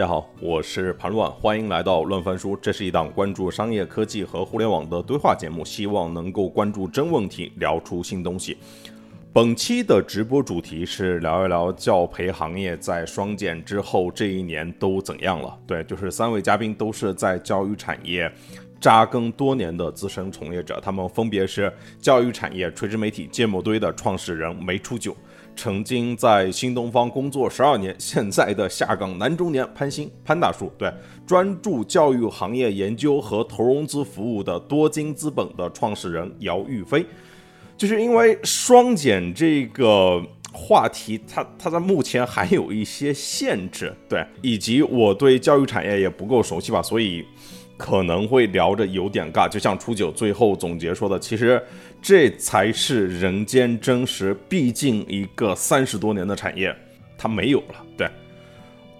[0.00, 2.56] 大家好，我是盘乱，欢迎来到乱翻书。
[2.56, 8.56] 这是一档关注商业科技和互联网的对话节目，希望能够关注真问题，聊出新东西。
[9.30, 15.54] 本期的直播主题是聊一聊教培行业在双减之后这一年都怎样了。
[15.66, 18.32] 对，就是三位嘉宾都是在教育产业
[18.80, 21.70] 扎根多年的资深从业者，他们分别是
[22.00, 25.14] 教育产业垂直媒体芥末堆的创始人梅初九。
[25.60, 30.90] 曾经在新东方工作十二年，现在的下岗男中年潘兴潘大叔，对，
[31.26, 37.04] 专注教育行业研究和投融资服务的多金资本的创始人姚玉飞，
[37.76, 40.18] 就是因为双减这个
[40.50, 47.22] 话题，它它在目前还有一些限制，对，以及我对教育产业也不够熟悉吧，所以。
[47.80, 51.60] 可能会聊着有点尬，就像初九最后总结说的，其实
[52.02, 54.36] 这才是人间真实。
[54.50, 56.76] 毕竟一个三十多年的产业，
[57.16, 57.76] 它没有了。
[57.96, 58.06] 对，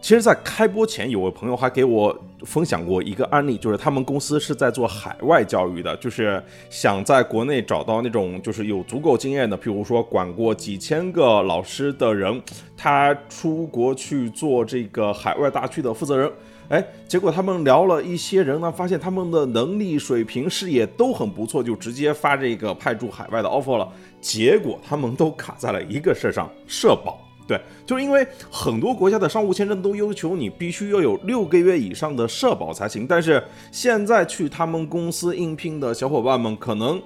[0.01, 12.41] 其实，在开播前，有位朋友还给我分享过一个案例，就是他们公司是在做海外教育的，就是想在国内找到那种就是有足够经验的，譬如说管过几千个老师的人，
[12.79, 16.33] 他出国去做这个海外大区的负责人。
[16.71, 23.89] 哎，结果他们聊了一些人呢，发现他们的能力水平、视野都很不错，就直接发这个派驻海外的 offer 了。
[24.21, 27.19] 结果他们都卡在了一个事上，社保。
[27.49, 37.03] 对，就是因为很多国家的商务签证都要求你必须要有六个月以上的社保才行，但是现在去他们公司应聘的小伙伴们，可能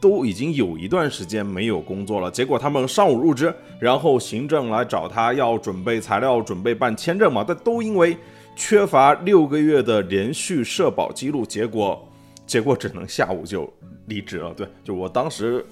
[0.00, 2.30] 都已经有一段时间没有工作了。
[2.30, 8.16] 结果他们上午入职，然后行政来找他要准备材料、准备办签证嘛，但都因为。
[8.58, 12.06] 缺乏六个月的连续社保记录，结果
[12.44, 13.72] 结果只能下午就
[14.06, 14.52] 离职了。
[14.52, 15.64] 对，就我当时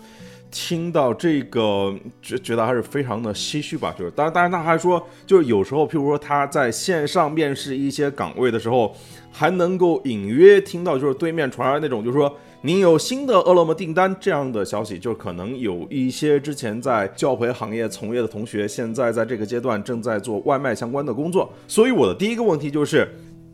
[0.53, 1.93] 听到这个，
[2.23, 3.93] 觉觉得还是非常的唏嘘吧。
[3.99, 8.95] 就是，当然，当然他还说，就是有时候，譬如说他在线上面试一些岗位的时候，
[9.33, 12.33] 还能够隐约听到，就是对面传来那种，就是说。
[12.67, 21.49] 您有新的饿了么订单这样的消息，就可能有一些之前在教培行业从业的同学，现在在这个阶段正在做外卖相关的工作。
[21.69, 23.09] 所以我的第一个问题就是，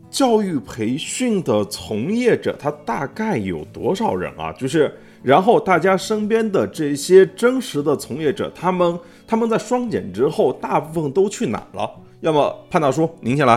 [0.09, 4.51] 教育培训的从业者他大概有多少人啊？
[4.53, 4.91] 就是，
[5.21, 11.87] 然后大家身边的这些真实的从业者，他们他们在双减之后，大部分都去哪了？
[12.21, 13.53] 要么潘大叔您先来。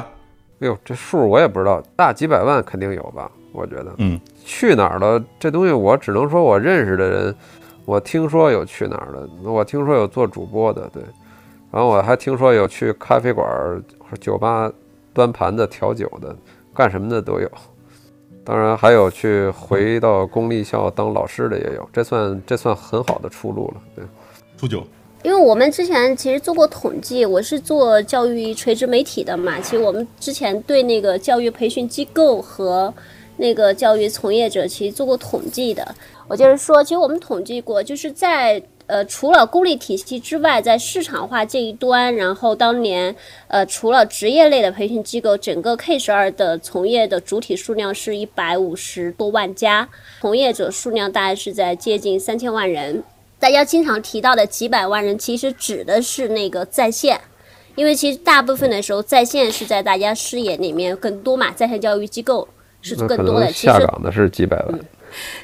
[0.60, 3.32] 哎呦，这数我也不知道，大几百万肯定有吧？
[3.56, 4.20] 我觉得，嗯。
[4.44, 5.20] 去哪儿了？
[5.40, 7.34] 这东西我只能说我认识的人，
[7.84, 11.02] 我听说有去哪儿的，我听说有做主播的，对，
[11.72, 13.44] 然后我还听说有去咖啡馆、
[14.20, 14.70] 酒吧
[15.12, 16.36] 端盘子、调酒的，
[16.72, 17.50] 干什么的都有。
[18.44, 23.82] 当然还有去回到公立校当老师的也有，这算这算很好的出路了。
[23.96, 24.04] 对，
[24.56, 24.86] 初九，
[25.24, 32.94] 因为我们之前其实做过统计，我是做教育垂直媒体的嘛，其实我们之前对那个教育培训机构和
[33.38, 35.94] 那个教育从业者其实做过统计的，
[36.28, 43.14] 我就是说，其实我们统计过，就是在呃除了公立体系之外，在市场化这一端，然后当年
[43.48, 49.88] 呃除了职业类的培训机构，整个 K 十二的从业的主体数量是一百五十多万家，
[50.20, 53.02] 从业者数量大概是在接近三千万人。
[53.38, 57.20] 大家经常提到的几百万人，其实指的是那个在线，
[57.74, 62.48] 因为其实大部分的时候在线是在大家视野里面更多嘛，在线教育机构。
[62.94, 64.78] 是更多的，下岗的是几百万，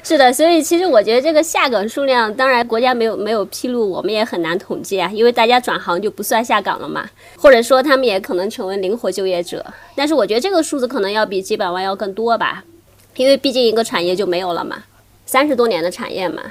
[0.03, 7.05] 是的，所以其实我觉得这个下岗数量，当然国家没有没有披露，我们也很难统计啊，因为大家转行就不算下岗了嘛，
[7.37, 9.65] 或者说他们也可能成为灵活就业者，
[9.95, 12.63] 但是我觉得这个数字可能要比几百万要更多吧，
[13.15, 14.77] 因为毕竟一个产业就没有了嘛，
[15.25, 16.41] 三十多年的产业嘛。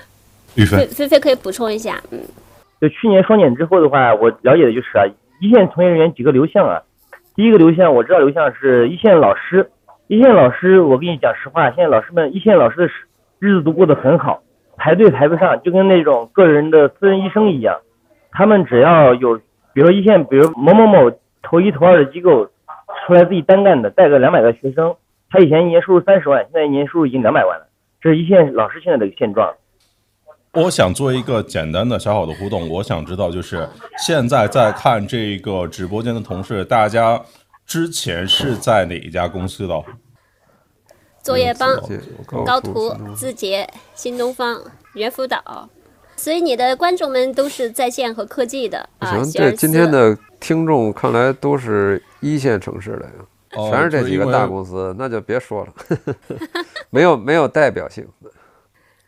[0.55, 2.21] 菲菲菲可以补充一下，嗯，
[2.79, 5.05] 就去年双减之后的话，我了解的就是啊，
[5.41, 6.79] 一线从业人员几个流向啊，
[7.35, 9.71] 第一个流向我知道流向是一线老师。
[10.13, 12.93] 一线老师，我跟你讲实话，现在老师们一线老师的
[13.39, 14.43] 日子都过得很好，
[14.77, 17.81] 排队排不上，就跟那种个人的私人医生一样。
[18.31, 19.41] 他们只要有，
[19.73, 21.11] 比如一线，比如某某某
[21.43, 22.45] 头一头二的机构
[23.07, 24.95] 出来自己单干的，带个两百个学生，
[25.31, 27.67] 他以前一年收入三十万，现在一年收入已经两百万了。
[28.03, 29.51] 这是一线老师现在的现状。
[30.53, 33.67] 我想做一个简单的小小的互动，我想知道就是
[33.97, 37.19] 现在在看这个直播间的同事，大家。
[37.73, 39.83] 之前是在哪一家公司的？
[41.23, 41.75] 作业帮、
[42.45, 45.71] 高途、字节、新东方、猿辅导，
[46.15, 49.13] 所以你的观众们都是在线和科技的啊。
[49.13, 55.73] 行，这今天的听众看来都是一线城市的呀，全是这几个大公司，那就别说了，
[56.91, 58.07] 没有没有代表性。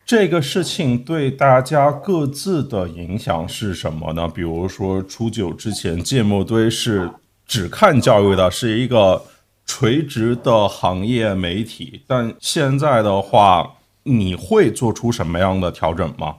[0.06, 4.26] 这个事情对大家各自的影响是什么呢？
[4.26, 7.10] 比如说初九之前芥末堆是。
[7.46, 9.22] 只看教育的是一个
[9.66, 16.36] 垂直的行业媒体，但现在的话，你会做出什么样的调整吗？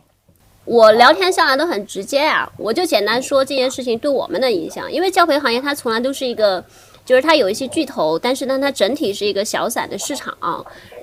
[0.65, 6.63] 我聊天下来都很直接啊，我就简单说这件事情对我们的影响，因为教培行业它从来都是一个。
[7.05, 10.35] 就是它有一些巨头，但是呢，它整体是一个小散的市场。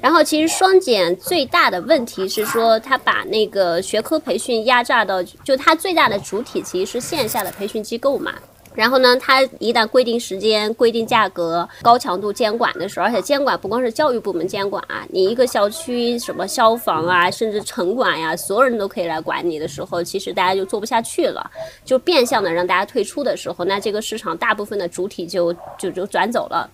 [0.01, 8.35] 然后，其实双减最大的问题是说，它把那个学科培训压榨到，就它最大的主体其实是线下的培训机构嘛。
[8.75, 21.51] 然后呢，它一旦规定时间、规定价格、高强度监管的时候，而且监管不光是教育部门监管啊，你一个小区什么消防啊，甚至城管呀，所有人都可以来管你的时候，其实大家就做不下去了，
[21.85, 26.71] 就变相的让大家退出的时候，那这个市场大部分的主体就就就转走了。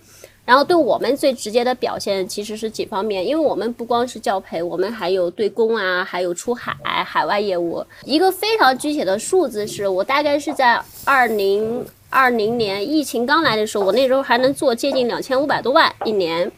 [0.49, 6.75] 然后对我们最直接的表现其实是几方面，因为我们不光是教培，我们还有对公啊，还有出海
[7.05, 7.85] 海外业务。
[8.03, 16.51] 一个非常具体的数字是我大概是在二零二零年疫情刚来的时候，我那时候还能做接近两千五百多万一年，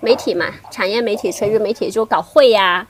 [0.00, 2.84] 媒体嘛，产业媒体、垂直媒体就搞会呀。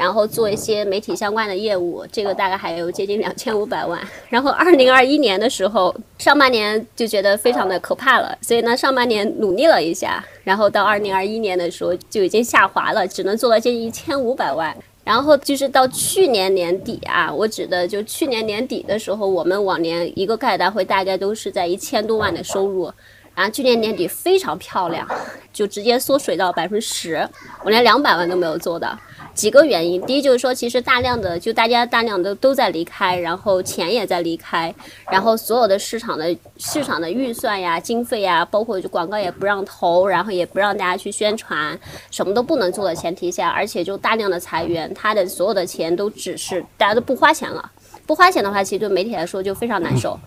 [0.00, 4.00] 然后做一些媒体相关的业务，这个大概还有接近两千五百万。
[4.30, 14.74] 然后二零二一年的时候，上半年就觉得非常的可怕了，所以呢，上半年努力了一下，然后到二零二一年的时候就已经下滑了，只能做到接近一千五百万。
[15.04, 22.90] 然后就是到去年年底啊，我指的就去年年底的时候，我们往年一个盖大会大概都是在一千多万的收入，
[23.34, 25.06] 然后去年年底非常漂亮，
[25.52, 27.28] 就直接缩水到百分之十，
[27.62, 28.98] 我连两百万都没有做到。
[29.34, 34.74] 几个原因，第一就是说，其实大量的就大家大量的都在离开，然后钱也在离开，
[35.10, 41.78] 然后所有的市场的市场的预算呀、经费呀，包括就广告也不让投，然后也不让大家去宣传，
[42.10, 47.70] 什么都不能做的前提下，而且就大量的裁员，他的所有的钱都只是大家都不花钱了，
[48.06, 50.18] 不花钱的话，其实对媒体来说就非常难受。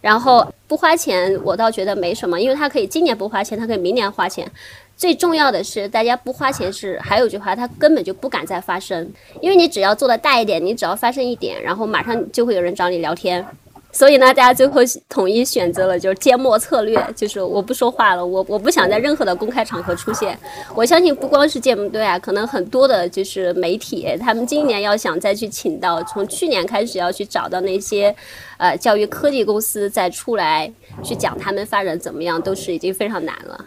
[0.00, 4.50] 然后不花钱，我倒觉得没什么，因为他可以今年不花钱，他可以明年花钱。
[4.96, 9.08] 最重要的是，大家不花钱是还有句话，他根本就不敢再发声，
[9.40, 13.44] 因为你只要做的大一点，你只要发声一点，然后马上就会有人找你聊天。
[13.90, 20.38] 所以呢，大家最后统一选择了就是缄默策略，就是我不说话了，我我不想在任何的公开场合出现。
[20.74, 28.14] 我相信不光是节目队啊，可能很多的就是媒体，他们今年要想再去请到，从去年开始要去找到那些，
[28.58, 30.70] 呃，教育科技公司再出来
[31.02, 33.64] 去讲他们发展怎么样，都是已经非常难了。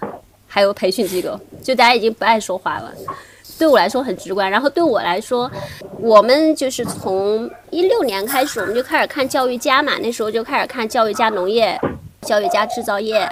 [0.47, 2.93] 还有培训机构，就大家已经不爱说话了。
[3.61, 5.49] 对我来说很直观，然后对我来说，
[5.99, 11.79] 我们就是从一六年开始，我们就开始看教育家嘛，那时候就开始看教育加农业、
[12.23, 13.29] 教育加制造业，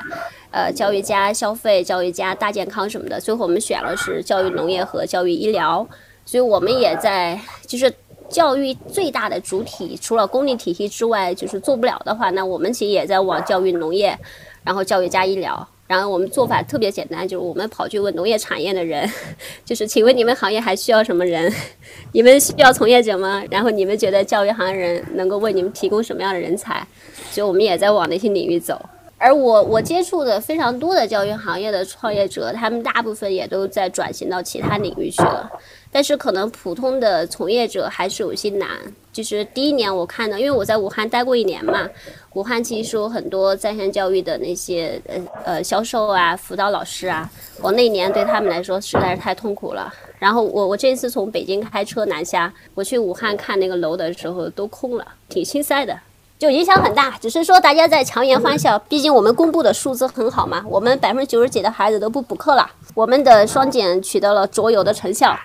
[0.51, 3.19] 呃，教育加消费、教育加大健康什么的。
[3.19, 5.83] 最后我们选了是教育农业和教育医疗，
[6.25, 7.91] 所以我们也在就是
[8.29, 14.15] 教育最大的主体，除了公立体系之外，就是做不了的话，那我们其实也在往教育农业，
[14.63, 15.67] 然后教育加医疗。
[15.89, 19.09] 然后我们做法特别简单，就是我们跑去问农业产业的人，
[19.65, 21.51] 就是请问你们行业还需要什么人？
[22.13, 23.43] 你们需要从业者吗？
[23.49, 26.85] 然后你们觉得教育行业人能够为你们提供什么样的人才？
[27.31, 28.79] 所以我们也在往那些领域走。
[29.17, 35.49] 而我我接触的非常多的教育行业的创业者，他们大部分也都在转型到其他领域去了。
[35.91, 38.69] 但是可能普通的从业者还是有些难。
[39.11, 41.89] 就是第一年我看到，因为我在武汉待过一年嘛。
[42.33, 47.29] 武汉其实有很多在线教育的那些呃呃销售啊、辅导老师啊，
[47.59, 49.91] 我那年对他们来说实在是太痛苦了。
[50.19, 55.99] 然后我我这次从北京开车南下，我去武汉看那个楼的时候都空了，挺心塞的，
[56.37, 57.17] 就影响很大。
[57.19, 65.35] 只是说大家在强颜欢笑，毕竟我们公布的数字很好嘛，我们百分之九十几的孩子都不补课了，我们的双减取得了卓有的成效。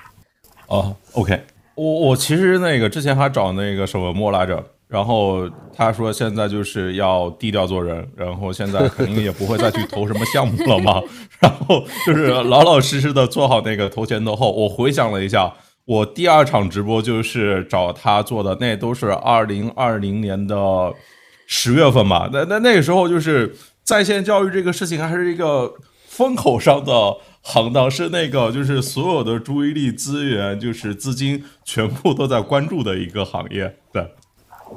[0.66, 1.40] 哦，OK，
[1.74, 4.64] 我我其实那个之前还找那个沈文墨来着。
[4.86, 11.02] 然后他说现在就是要低调做人，然后现在肯定也不会再去投什么项目了嘛。
[11.40, 14.52] 然后就是老老实实的做好那个投前投后。
[14.52, 15.52] 我回想了一下，
[15.86, 20.92] 我第二场直播就是找他做的，那都是二零二零年的
[21.48, 22.28] 十月份吧。
[22.32, 23.52] 那那那个时候就是
[23.82, 25.74] 在线教育这个事情还是一个
[26.06, 34.02] 风口上的行当，是那个就是所有的注意力资源就是资金全部都在关注的一个行业，对。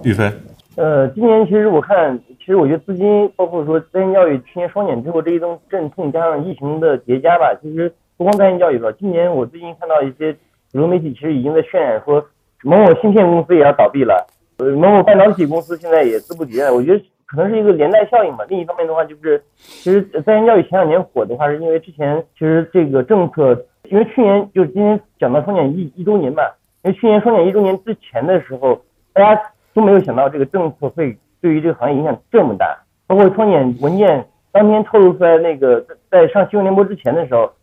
[0.04, 0.32] 宇飞，
[0.76, 8.92] 呃，今年其实我看，其实我觉得资金包括说在线教育去年双减之后这一种阵痛，加上疫情的叠加吧，其实不光在线教育了。
[8.94, 10.34] 今年我最近看到一些
[10.72, 12.24] 主流媒体其实已经在渲染说
[12.64, 16.70] 某某芯片公司也要倒闭了，呃，某某半导体公司现在也资不抵债。
[16.70, 18.44] 我觉得可能是一个连带效应吧。
[18.50, 26.44] 另一方面的话，就是其实在线教育前两年火的话，是因为之前其实这个政策，因为去年就是今天讲到双减一一周年嘛，
[26.84, 28.82] 因为去年双减一周年之前的时候，
[29.14, 29.42] 大家。
[29.74, 37.54] 都没有想到这个政策会对于这个行业影响这么大，包括双减文件当天透露出来那个在上新闻联播之前的时候，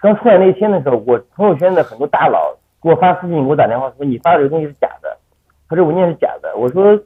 [0.00, 5.14] 刚出来那一天的时候，我朋友圈的很多大佬给我发私信，给我打电话说你发的这个东西是假的，
[5.68, 6.56] 他说文件是假的。
[6.56, 6.98] 我说，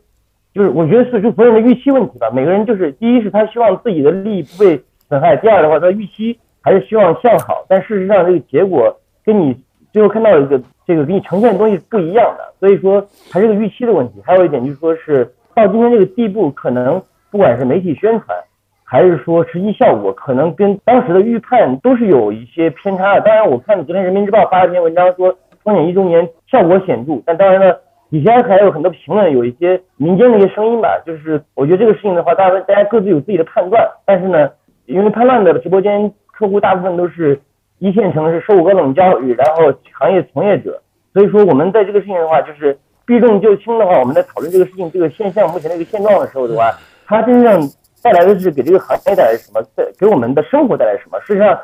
[0.55, 2.31] 就是我觉得是就所有人的预期问题吧。
[2.33, 9.57] 每个人就是第一是他希望自己的利益不被损害，第二的话他预期还是希望向好，但事实上这个结果跟你
[9.93, 12.53] 最后看到一个这个给你呈现的东西是不一样的。
[12.61, 14.23] 所以说还是个预期的问题。
[14.25, 18.37] 还有一点就是说是到今天这个地步，可能不管是媒体宣传。
[18.85, 23.23] 还是说实际效果可能跟当时的预判都是有一些偏差的。
[23.23, 27.75] 当然，我看昨天人民日报发了一篇文章说双减一周年效果显著，但当然呢，
[28.13, 31.01] 以前还有很多评论，有一些民间的一些声音吧。
[31.07, 33.91] 就是我觉得这个事情的话，大家大家各自有自己的判断。
[34.05, 34.51] 但是呢，
[34.85, 37.41] 因为叛乱的直播间客户大部分都是
[37.79, 40.83] 一线城市受过高等教育，然后行业从业者，
[41.15, 46.71] 所以说我们在这个事情的话，就是避重就轻的话，我们在讨论这个事情这个现象目前的一个现状的时候的话，
[47.07, 47.69] 它真正。
[48.05, 49.63] 带来的是给这个行业带来什么？
[49.77, 51.21] 在给我们的生活带来什么？
[51.21, 51.57] 事实上，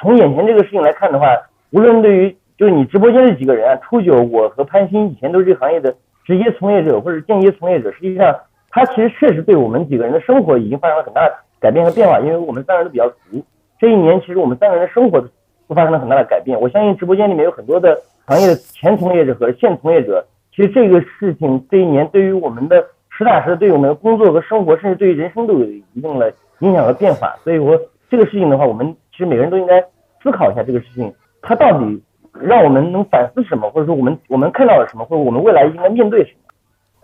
[0.00, 1.26] 从眼前这个事情来看的话，
[1.70, 5.94] 无论对于就是你直播间这几个人啊，初九，我和潘鑫以前都是这行业的
[6.24, 8.34] 直接从业者或者间接从业者，实际上
[8.70, 12.20] 他其实确实对我们几个人的生活已经发生了很大的改变和变化。
[12.20, 13.44] 因为我们三个人都比较熟，
[13.78, 16.60] 这一年其实我们三个人的生活都发生了很大的改变。
[16.60, 22.84] 我相信直播间里面有很多的行业的前从业者和现从业者，其实这个事情这一年对于我们的。
[23.18, 27.34] 实打实的对我们的工作和生活，甚至对于人生都有一定的影响和变化。
[27.42, 27.74] 所以，我
[28.10, 29.80] 这个事情的话，我们其实每个人都应该
[30.22, 31.10] 思考一下这个事情，
[31.40, 32.02] 它到底
[32.40, 36.38] 让我们能反思什么，或者说我们我们看到了什么，或者我们未来应该面对什么。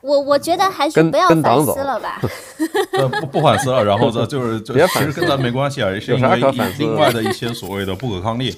[0.03, 2.21] 我我觉得还是不要反思了吧。
[2.99, 6.41] 呃，不不反思了，然后呢， 就是就其实跟咱没关系啊，也是因为
[6.79, 8.53] 另外的一些所谓的不可抗力。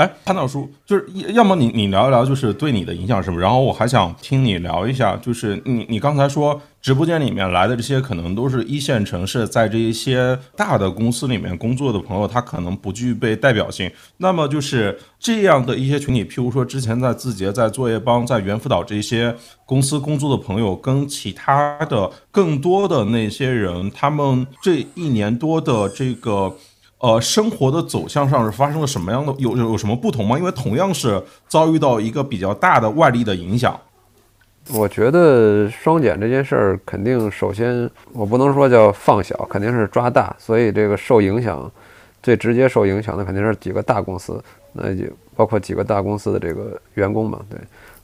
[0.00, 3.38] 哎，潘导叔，就是要么你你聊一聊，就是对你的影响是什么？
[3.38, 13.90] 然后我还想听你聊一下，就是你你刚才说直播间里面来的这些，可能都是一线城市，在这一些大的公司里面工作的朋友，他可能不具备代表性。
[14.16, 26.56] 那么就是这样的一些群体，譬如说之前在字节、在作业帮、在猿辅导这些公司工作的朋友，跟其他的更多的那些人，他们这一年多的这个。
[27.00, 30.38] 呃，生活的走向上是发生了什么样的有有什么不同吗？
[30.38, 33.78] 因为同样是遭遇到一个比较大的外力的影响。
[34.72, 40.36] 我觉得双减这件事儿，肯定首先我不能说叫放小，肯定是抓大。
[40.38, 41.70] 所以这个受影响
[42.22, 44.42] 最直接受影响的肯定是几个大公司，
[44.74, 45.04] 那就
[45.34, 47.40] 包括几个大公司的这个员工嘛。
[47.48, 47.58] 对，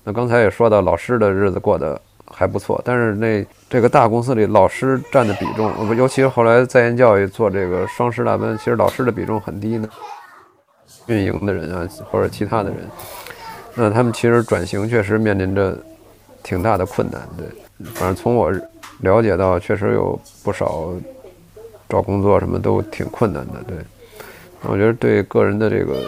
[0.05, 2.01] 那刚才也说到老师的日子过得。
[2.31, 9.89] 还不错，但是那这个大公司里老师占的比重，尤其是后来在线教育做这个双师大班，其实老师的比重很低呢。
[11.07, 12.79] 运营的人啊，或者其他的人，
[13.75, 15.79] 那他们其实转型确实面临着
[16.43, 17.23] 挺大的困难。
[17.37, 17.47] 对，
[17.95, 18.51] 反正从我
[19.01, 20.93] 了解到，确实有不少
[21.89, 23.63] 找工作什么都挺困难的。
[23.69, 23.77] 对，
[24.63, 26.03] 我觉得对个人的这个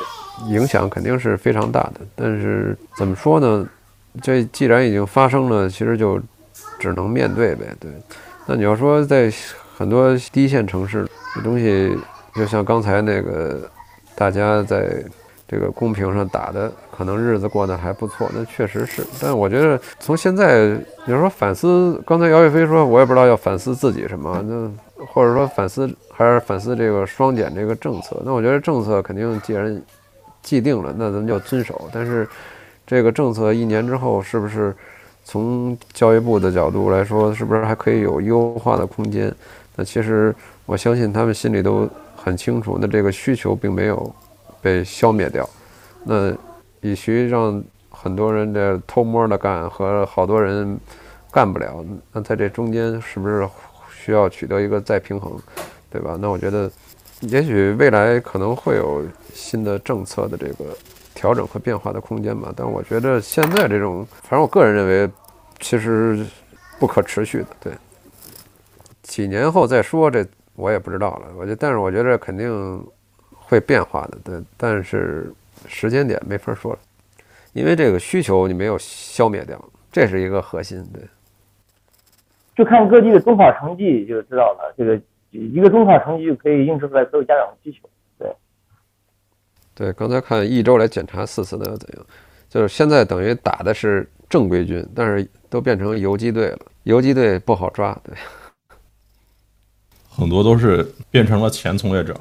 [0.48, 2.00] 影响肯定是非常大的。
[2.16, 3.64] 但是怎么说呢？
[4.20, 6.20] 这既然已经发生了，其实就
[6.78, 7.66] 只能面对呗。
[7.78, 7.90] 对，
[8.46, 9.32] 那你要说在
[9.76, 11.96] 很多第一线城市，这东西
[12.34, 13.70] 就像刚才那个
[14.16, 15.04] 大家在
[15.46, 19.06] 这个公屏上打的，可能日子过得还不错，那确实是。
[19.20, 20.68] 但我觉得从现在，
[21.06, 28.20] 你要说反思，刚才姚岳飞说，我也不知道要反思自己什么，那或者说反思还是反思这个双减这个政策。
[28.24, 29.80] 那我觉得政策肯定既然
[30.42, 31.88] 既定了，那咱们就遵守。
[31.92, 32.26] 但是。
[32.88, 34.74] 这个政策一年之后，是不是
[35.22, 39.30] 从教育部的角度来说，是不是还可以有优化的空间？
[39.76, 44.10] 那其实我相信他们心里都很清楚，那这个需求并没有
[44.62, 45.46] 被消灭掉。
[46.04, 46.34] 那
[46.80, 50.80] 与其让很多人的偷摸的干和好多人
[51.30, 53.46] 干不了，那在这中间是不是
[53.94, 55.38] 需要取得一个再平衡，
[55.90, 56.16] 对吧？
[56.18, 56.70] 那我觉得，
[57.20, 59.04] 也许未来可能会有
[59.34, 60.64] 新的政策的这个。
[61.18, 65.10] 调整和变化的空间吧，但我觉得现在这种，反正我个人认为，
[65.58, 66.24] 其实
[66.78, 67.46] 不可持续的。
[67.58, 67.72] 对，
[69.02, 71.26] 几年后再说，这我也不知道了。
[71.36, 72.80] 我觉，但是我觉得肯定
[73.32, 74.18] 会变化的。
[74.22, 75.34] 对，但是
[75.66, 76.78] 时间点没法说了，
[77.52, 79.60] 因为这个需求你没有消灭掉，
[79.90, 80.80] 这是一个核心。
[80.94, 81.02] 对，
[82.54, 84.72] 就看各地的中考成绩就知道了。
[84.78, 85.00] 这个
[85.32, 87.90] 一个中考成绩就可以映射出来所有家长的需求。
[89.78, 92.04] 对，刚才看一周来检查四次那又怎样？
[92.50, 96.58] 就是现在等于打的是正规军，但是都变成游击队了。
[96.82, 98.16] 游击队不好抓，对，
[100.10, 102.12] 很多都是变成了前从业者。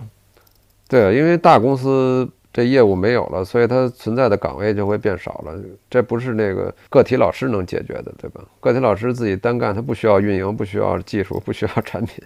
[0.88, 5.60] 对，因为大公司这业务没有了，所以它存在的岗位就会变少了。
[5.90, 8.44] 这不是那个个体老师能解决的，对吧？
[8.60, 12.24] 个体老师自己单干，他不需要运营，不需要技术，不需要产品。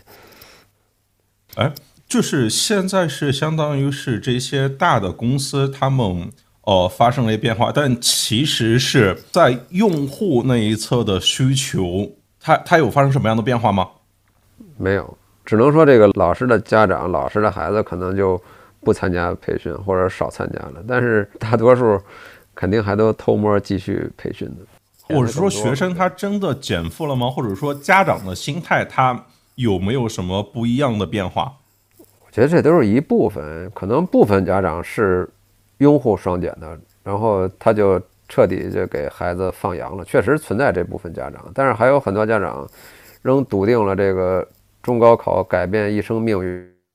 [1.55, 1.71] 哎。
[2.11, 6.29] 就是现在是相当于是这些大的公司，他们
[6.63, 13.87] 呃发生了一变化，但其实是在用户那一侧的需求，它它有发生什么样的变化吗？
[14.77, 18.37] 没有，只能说这个老师的家长、老师的孩子可能就
[18.81, 21.97] 不参加培训或者少参加了，但是大多数
[22.53, 25.15] 肯定还都偷摸继续培训的。
[25.15, 27.29] 或者说学生他真的减负了吗？
[27.29, 31.53] 或者说家长的心态他有没有什么不一样的变化？
[32.31, 35.29] 我觉得这都是一部分，可能部分家长是
[35.79, 40.05] 拥护双减的，然后他就彻底就给孩子放羊了。
[40.05, 42.65] 确实存在这部分家长，但是还有很多家长
[43.21, 44.47] 仍笃定了这个
[44.81, 46.41] 中高考改变一生命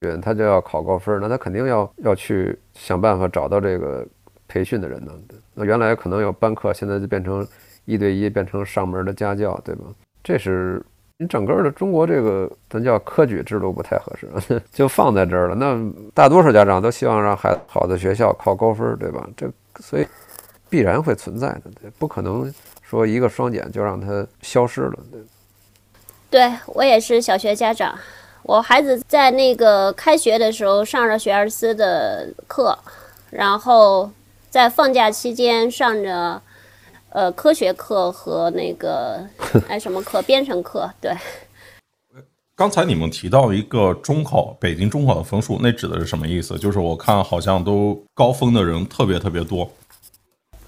[0.01, 4.07] 运，他就要考高分，那他肯定要要去想办法找到这个
[4.49, 5.13] 培训的人呢。
[5.53, 7.47] 那原来可能有班课，现在就变成
[7.85, 9.85] 一对一，变成上门的家教，对吧？
[10.25, 10.83] 这是。
[11.19, 15.55] 你整个的中国这个咱叫科举制度不太合适， 就放在这儿了。
[15.55, 15.75] 那
[16.13, 19.27] 大多数家长都希望让孩子好的学校考高分，对吧？
[19.35, 20.07] 这所以
[20.69, 24.99] 必然会存在的，不可能说一个双减就让它消失了。
[26.29, 27.99] 对我也是小学家长，
[28.43, 32.79] 我孩子在那个开学的时候上着学而思的课，
[33.31, 34.11] 然后
[34.51, 36.43] 在放假期间上着。
[37.17, 39.27] 呃，科学课和那个
[39.69, 41.11] 哎什么课，编程课，对。
[42.55, 46.59] 刚才你们提到一个中考，北京中考的分数，那指的是什么意思？
[46.59, 49.67] 就是我看好像都高分的人特别特别多。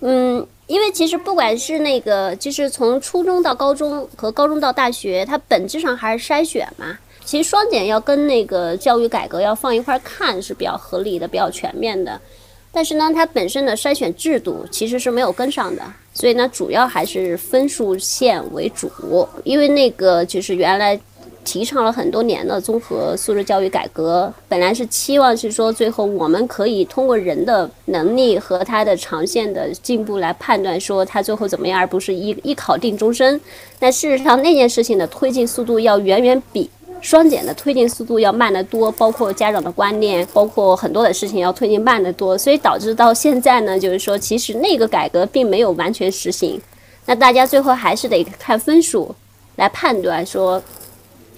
[0.00, 6.98] 嗯，因为其实不管是那个，就是从初中到高中和高中到大学，它本质上还是筛选嘛。
[7.26, 12.18] 其实双减要跟那个教育改革要放一块看是比较合理的，比较全面的。
[12.72, 15.82] 但是呢，它本身的筛选制度其实是没有跟上的，
[16.18, 18.90] 所以呢，主要还是分数线为主。
[19.44, 20.98] 因为那个就是原来
[21.44, 33.40] 提倡了很多年的综合素质教育改革，本来是期望是说最后我们可以通过人的能力和他的长线的进步来判断说他最后怎么样，而不是一一考定终身。
[33.78, 36.68] 但事实上，那件事情的推进速度要远远比。
[37.00, 46.60] 双减的推进速度要慢得多，包括家长的观念，包括很多的事情要推进慢得多，所以导致到现在呢，就是说其实那个改革并没有完全实行，
[47.06, 49.14] 那大家最后还是得看分数
[49.56, 50.62] 来判断说，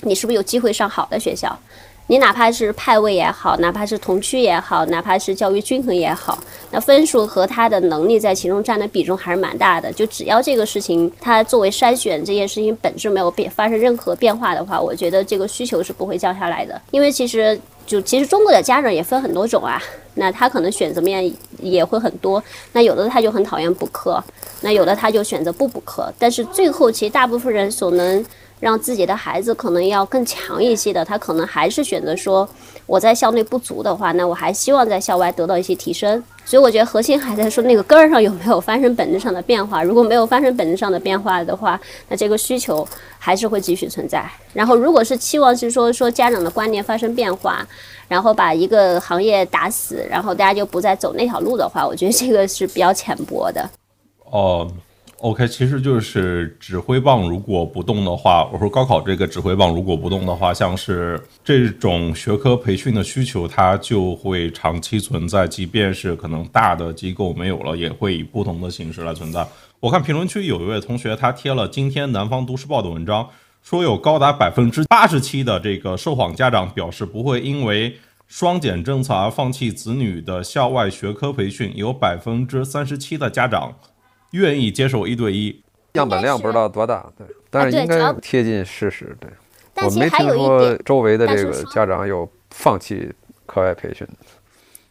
[0.02, 1.58] 你是不是有机会上好的学校。
[2.10, 6.36] 你哪怕是派位也好，哪怕是同区也好，哪怕是教育均衡也好，
[6.72, 9.92] 那分数和他的能力在其中占的比重还是蛮大的。
[9.92, 16.82] 就只要这个事情，它作为筛选这件事情本质没有变发生任何变化的话，我觉得这个需求是不会降下来的。
[16.90, 19.80] 因为其实就其实中国的家长也分很多种啊，
[20.14, 22.42] 那他可能选择面也会很多。
[22.72, 24.20] 那有的他就很讨厌补课，
[24.62, 26.12] 那有的他就选择不补课。
[26.18, 28.24] 但是最后其实大部分人所能。
[28.60, 32.48] 让自己的孩子可能要更强一些的，他可能还是选择说，
[32.86, 36.22] 我在校内不足的话，那我还希望在校外得到一些提升。
[36.44, 39.82] 所以我觉得核心还在说那个根儿上有没有发生本质上的变化。
[39.82, 42.86] 如果没有发生本质上的变化的话，那这个需求
[43.18, 44.28] 还是会继续存在。
[44.52, 47.66] 然后如果是期望是说说家长的观念发生变化，
[48.08, 53.70] 然后把一个行业打死，然后大家就不再走那条路的话，我觉得这个是比较浅薄的。
[54.30, 54.70] 哦。
[55.20, 65.46] OK，其实就是指挥棒如果不动的话，我说高考这个指挥棒如果不动的话，像是这种学科培训的需求，它就会长期存在。
[65.46, 69.46] 即便是可能大的机构没有了，也会以不同的形式来存在。
[69.78, 73.28] 我看评论区有一位同学他贴了今天南方都市报的文章，
[73.62, 77.94] 说有高达百分之八十七的这个受访家长表示不会因为
[78.26, 83.74] 双减政策而放弃子女的校外学科培训，有百分之三十七的家长。
[84.30, 85.62] 愿意接受一对一，
[85.92, 89.30] 样本量不知道多大，对，但是应该贴近事实，对。
[89.82, 93.10] 我没听说周围的这个家长有放弃
[93.46, 94.14] 课外培训的。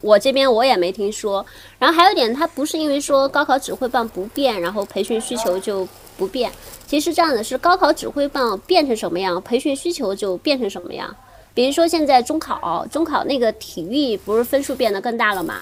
[0.01, 1.45] 我这边我也没听说。
[1.77, 6.51] 然后还有一点，他不是因为说高考指挥棒不变，然后培训需求就不变。
[6.87, 11.15] 其实这样的是高考指挥棒变成什么样，培训需求就变成什么样。
[11.53, 15.55] 比如说现在中考，中考那个体育不是分数变得更大了吗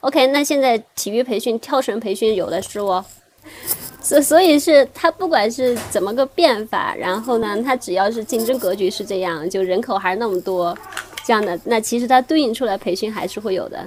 [0.00, 3.04] ？OK，那现在体育培训、跳绳培训有的是哦，
[4.00, 10.76] 所所以是它不管是怎么个变法，然后呢，它只要是竞争格局是这样，就人口还是那么多，
[11.24, 13.84] 这样的，那其实它对应出来培训还是会有的。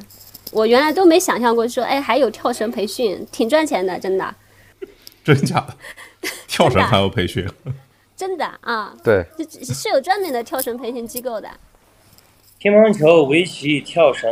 [0.52, 4.36] 我原来都没想象过说，哎，还有跳绳培训，挺赚钱的，真的。
[5.24, 5.76] 真假的？
[6.48, 7.48] 跳绳还有培训？
[8.16, 8.94] 真的啊？
[9.04, 9.26] 对，
[9.64, 11.50] 是有专门的跳绳培训机构的。
[12.60, 14.30] 乒乓球、围棋、跳绳。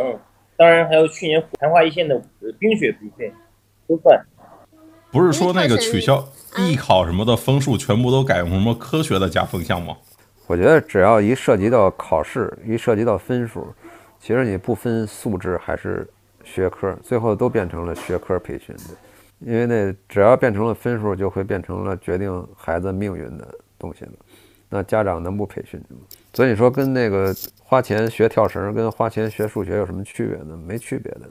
[0.61, 2.21] 当然，还有去年昙花一现的
[2.59, 3.33] 冰雪培训，
[3.87, 4.23] 都算。
[5.11, 6.23] 不是说那个取消
[6.55, 9.97] 艺考什么的分数全部都改用什么科学的加分项吗？
[10.45, 13.73] 我觉得只要一涉及到考试，一涉及到分数，
[14.19, 16.07] 其实你不分素质还是
[16.43, 18.83] 学科，最后都变成了学科培训的。
[19.39, 23.47] 因为那只要变成了分数，就会变成了决定孩子命运的
[23.79, 24.11] 东西了。
[24.69, 25.97] 那家长能不培训吗？
[26.33, 27.33] 所以你说跟那个
[27.71, 30.57] 花钱学跳绳，跟花钱学数学有什么区别呢？
[30.67, 31.21] 没区别的。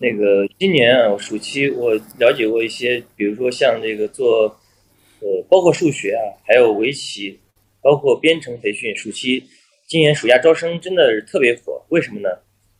[0.00, 4.44] 那个今年啊，暑期我了解过一些，比如说像这个做，
[5.20, 7.38] 呃，包括数学啊，还有围棋，
[7.82, 9.44] 包括编程培训，暑期
[9.86, 11.84] 今年暑假招生真的是特别火。
[11.90, 12.30] 为什么呢？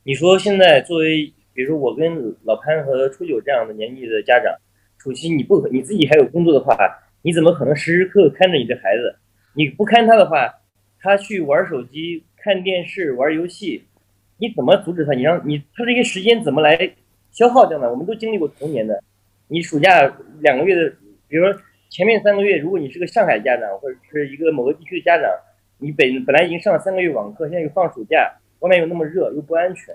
[0.05, 4.51] 你说现在作为，比如说我跟老潘和初九这样的年纪的家长，
[4.97, 6.79] 暑期你不你自己还有工作的话，
[7.21, 9.15] 你怎么可能时时刻刻看着你的孩子？
[9.55, 10.51] 你不看他的话，
[11.05, 13.85] 他去玩手机、看电视、玩游戏，
[14.39, 15.13] 你怎么阻止他？
[15.13, 16.95] 你让你他这些时间怎么来？
[17.31, 17.91] 消耗掉呢？
[17.91, 19.03] 我们都经历过童年的。
[19.49, 20.89] 你暑假两个月的，
[21.29, 25.31] 比如说前面三个月，如果你是个上海家长或者是一个某个地区的家长，
[25.77, 29.95] 你本本来已经上了三个月网课，现在又放暑假，外面又那么热又不安全，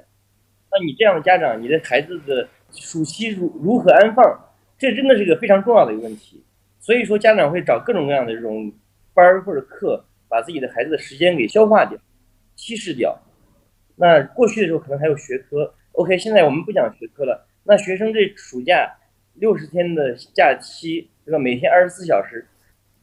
[0.71, 4.23] 那你这样的家长，你的孩子的暑期如如何安放？
[4.77, 6.43] 这真的是一个非常重要的一个问题。
[6.77, 8.71] 所以说，家长会找各种各样的这种
[9.13, 11.99] 班或者课，把自己的孩子的时间给消化掉、
[12.55, 13.19] 稀释掉。
[13.95, 15.73] 那过去的时候可能还有学科。
[15.93, 17.45] OK，现在我们不讲学科了。
[17.63, 18.95] 那学生这暑假
[19.33, 21.37] 六十天的假期，对吧？
[21.37, 22.47] 每天二十四小时，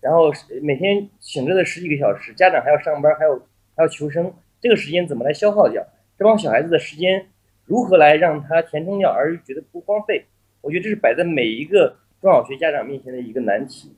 [0.01, 3.37] 然后每天醒着的十几个小时，家长还要上班，还有
[3.77, 5.87] 还要求生，这个时间怎么来消耗掉？
[6.19, 7.27] 这帮小孩子的时间
[7.67, 10.25] 如何来让他填充掉，而又觉得不荒废？
[10.62, 13.95] 我觉得这是摆在每一个中小学家长面前的一个难题。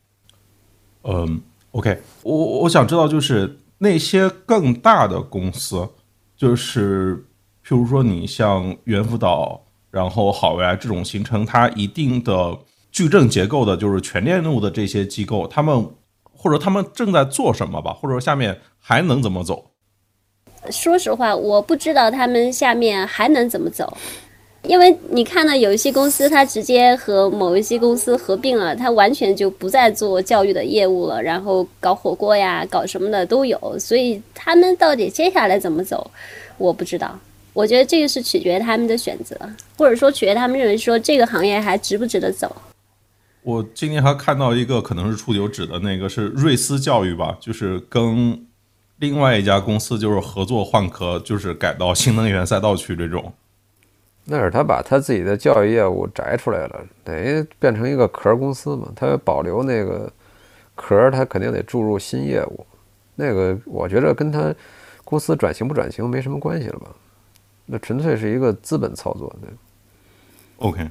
[1.05, 1.41] 嗯
[1.79, 5.88] ，OK，我我想知道就是那些更大的公司，
[6.37, 7.25] 就是。
[7.69, 9.61] 譬如说，你像猿辅导，
[9.91, 12.59] 然后好未来这种形成它一定的
[12.91, 15.87] 矩阵结构的，就是全链路的这些机构，他们
[16.23, 17.93] 或者他们正在做什么吧？
[17.93, 19.73] 或者说下面还能怎么走？
[20.71, 23.95] 说实话，我不知道他们下面还能怎么走，
[24.64, 36.11] 因为你看到有一些公司，它直接和某一些公司合并了，它完全就不再做教育的业务了，然后搞火锅呀、搞什么的都有，所以他们到底接下来怎么走，
[36.59, 37.18] 我不知道。
[37.55, 39.37] 我觉得这个是取决于他们的选择，
[39.77, 42.55] 或者说取决于他们认为说这个行业还值不值得走。
[43.42, 48.47] 我今天还看到一个可能是触九指的那个是瑞思教育吧，就是跟
[48.99, 53.33] 另外一家公司就是合作换壳，就是改到新能源赛道去这种。
[54.31, 58.93] 那是他把他自己的教育业务摘出来了，等于变成一个壳公司嘛。
[58.95, 60.12] 他保留那个
[60.75, 62.67] 壳，他肯定得注入新业务。
[63.14, 64.55] 那个我觉得跟他
[65.03, 66.88] 公司转型不转型没什么关系了吧。
[67.64, 69.51] 那纯粹是一个资本操作，对。
[70.59, 70.88] OK，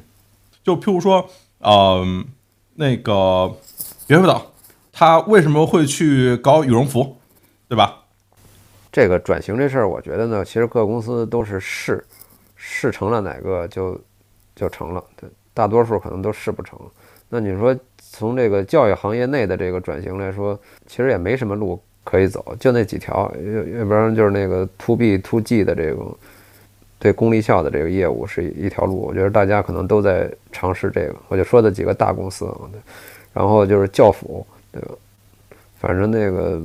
[0.63, 2.25] 就譬如说，嗯，
[2.73, 3.55] 那个
[4.07, 4.51] 袁辅导，
[4.91, 7.17] 他为什么会去搞羽绒服，
[7.67, 8.03] 对吧？
[8.91, 12.03] 这个转型这事儿，我觉得呢，其实各公司都是试，
[12.69, 13.97] 试成了哪个就
[14.53, 16.77] 就成了，对，大多数可能都试不成。
[17.29, 26.15] 那你说从这个教育行业内的这个转型来说，其实也没什么路可以走，就那几条，要要不然就是那个 To B To G 的这种。
[26.99, 31.15] 对公立校的这个业务是一条路，我觉得大家可能都在尝试这个。
[31.27, 32.65] 我就说的几个大公司啊，
[33.33, 34.95] 然后就是教辅，对吧？
[35.79, 36.59] 反正那个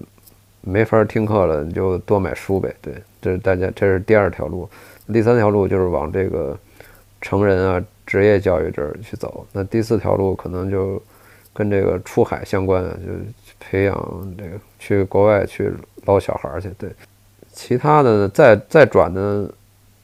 [0.63, 2.75] 没法听课了，你就多买书呗。
[2.81, 4.67] 对，这是大家这是第二条路。
[5.11, 6.59] 第三条路就是往这个
[7.21, 9.47] 成人啊职业教育这儿去走。
[9.53, 11.03] 那第四条路可能就
[11.55, 13.13] 跟这个出海相关，就
[13.59, 15.73] 培养这个去国外去
[16.05, 16.71] 捞小孩去。
[16.79, 16.91] 对，
[17.53, 19.49] 其他的再再转的。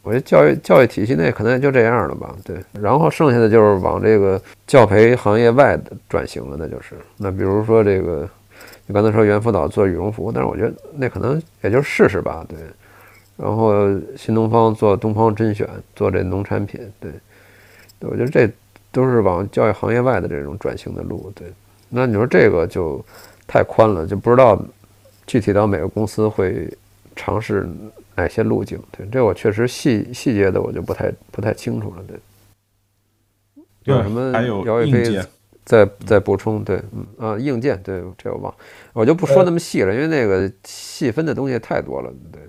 [0.02, 2.56] 我觉得教育教育体系内可能也就这样了吧，对。
[2.80, 6.94] 然后剩下的就是往这个教培行业外的转型了，那就是。
[7.18, 8.26] 那比如说这个，
[8.86, 12.56] 你刚才说猿辅导做羽绒服，但是我觉得那可能也就试试吧，对。
[13.38, 17.10] 然后新东方做东方甄选，做这农产品，对。
[18.00, 18.52] 我觉得这
[18.92, 21.50] 都是往教育行业外的这种转型的路，对。
[21.88, 23.02] 那你说这个就
[23.46, 24.60] 太宽了，就不知道
[25.26, 26.68] 具体到每个公司会
[27.16, 27.66] 尝试。
[28.18, 28.76] 哪些路径？
[28.90, 32.02] 对，这我确实细细节的我就不太不太清楚了。
[32.08, 32.18] 对，
[33.84, 34.32] 有什么？
[34.32, 35.24] 还有硬件，
[35.64, 36.64] 再再补充。
[36.64, 38.52] 对，嗯啊，硬件，对，这我忘，
[38.92, 42.12] 我就不说那么细了，因为那个细分的东西太多了。
[42.32, 42.42] 对，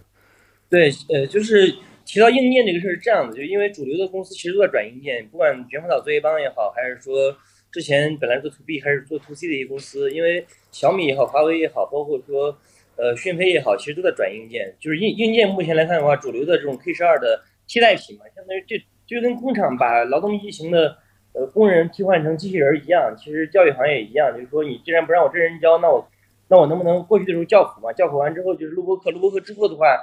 [0.69, 7.35] 对，呃，就是提到硬件这个事儿是这样的，就因为主流的公司其实都在转硬件，不管卷福岛作业帮也好，还是说
[7.71, 12.57] 之前本来做 to B 还是做 to C 的一些公司，因为小米也好，华为也好，包括说。
[13.01, 18.75] 呃，讯飞也好，其实都在转硬件，就是硬硬件目前来看的话，主流的这种 K 十二的替代品嘛，相当于就
[19.07, 20.97] 就跟工厂把劳动密集型的
[21.31, 26.05] 呃工人替换成机器人一样，其实教育行业也一样，就是说你既然不让我真人教，那我
[26.49, 27.93] 那我能不能过去的时候教辅嘛？
[27.93, 29.97] 教辅完之后就是录播课，录播课之后的话，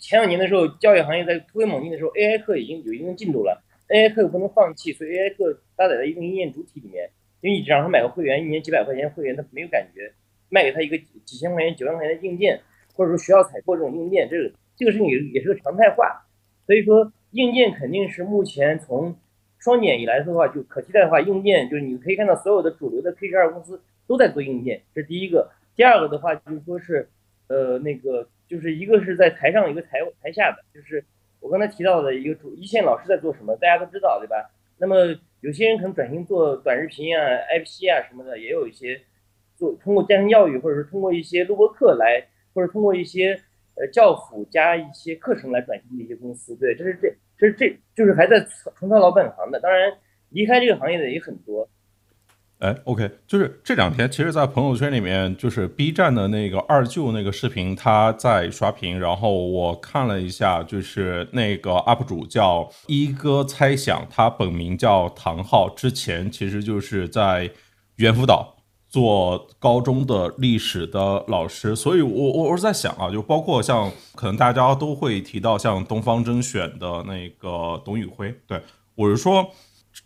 [0.00, 7.10] 前两年的时候，教育行业在突飞猛进的时候，AI 课已经有一定的进度了，AI 课又不能放弃，所以 AI 课搭载在一定硬件主体里面。
[7.40, 10.00] 因为你只让他买个会员，一年几百块钱会员，他没有感觉；
[10.48, 12.58] 卖给他一个几千块钱、几万块钱的硬件，
[12.94, 16.24] 或者说学校采购这种硬件，这个这个事情也也是个常态化。
[16.66, 19.14] 所以说，硬件肯定是目前从
[19.58, 25.50] 双减以来的话，就可替代的话，硬件就是你可以看到所有的主流的 K 十二公司都在做硬件，这是第一个。
[25.76, 27.08] 第二个的话就是说是，
[27.48, 31.04] 呃，那个就是一个是在台上，一个台台下的，就是
[31.40, 34.50] 我刚才提到的一个主一线老师在做什么，大家都知道，对吧？
[34.78, 34.96] 那么
[35.40, 39.00] 有些人可能转型做短视频啊、IP 啊什么的，也有一些
[39.56, 43.40] 做通过家庭教育，或者是通过一些录播课来，或者通过一些
[43.76, 46.56] 呃教辅加一些课程来转型的一些公司。
[46.56, 48.40] 对，这是这这是这就是还在
[48.76, 49.60] 重操老本行的。
[49.60, 49.92] 当然，
[50.30, 51.68] 离开这个行业的也很多。
[52.60, 67.50] 哎，OK，就是这两天，其实，在朋友圈里面，就是 B 站的那个二舅那个视频，他在刷屏，然后我看了一下，就是那个 UP 主叫一哥猜想，他本名叫唐昊，之前其实就是在
[67.96, 68.56] 猿辅导
[68.88, 78.62] 做高中的历史的老师，所以我我我是在想啊，就包括像可能大家都会提到像东方甄选的那个董宇辉，对
[78.94, 79.50] 我是说。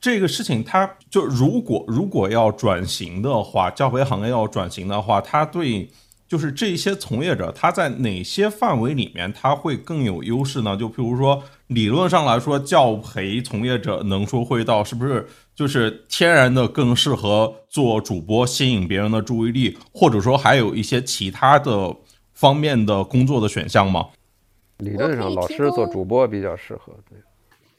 [0.01, 5.89] 这个事情，它就如果如果要转型的话，教培行业要转型的话，它对
[6.29, 10.77] 就是这些从业者，他在哪些范围里面他会更有优势呢？
[10.77, 21.97] 就譬如说，理论上来说，教培从业者能说会道，是不是就是天然的更适合做主播，吸引别人的注意力，或者说还有一些其他的
[22.35, 24.09] 方面的工作的选项吗？
[24.77, 26.93] 理论上，老师做主播比较适合。
[27.09, 27.19] 对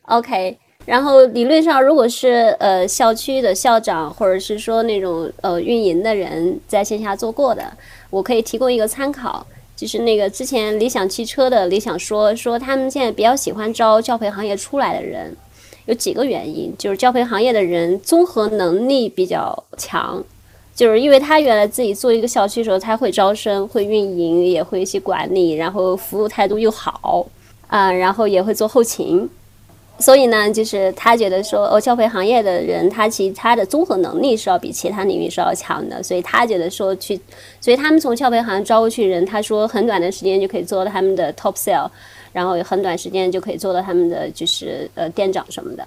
[0.06, 0.58] ，OK。
[0.86, 7.64] 然后理论上，如果是呃校区的校长，或者是说那种呃运营的人在线下做过的，
[8.10, 15.36] 我可以提供一个参考，就是那个之前理想汽车的理想说说他们现在比较喜欢招教培行业出来的人，
[15.86, 20.24] 有几个原因，就是教培行业的人综合能力比较强，
[20.74, 27.28] 就是因为他原来自己做一个校区的时候，他会招生、会运营，也会一些管理，然后服务态度又好
[27.68, 29.30] 啊，然后也会做后勤。
[30.00, 37.20] 所以呢，就是他觉得说，哦，教培行业的人，他其实他的综合能力是要比其他领域是要强的，所以他觉得说去，
[37.60, 41.90] 所以他们从教培行业招过去人，他说很短的时间就可以做到他们的 top sale，
[42.32, 45.86] 然后很短时间就可以做到他们的就是呃店长什么的。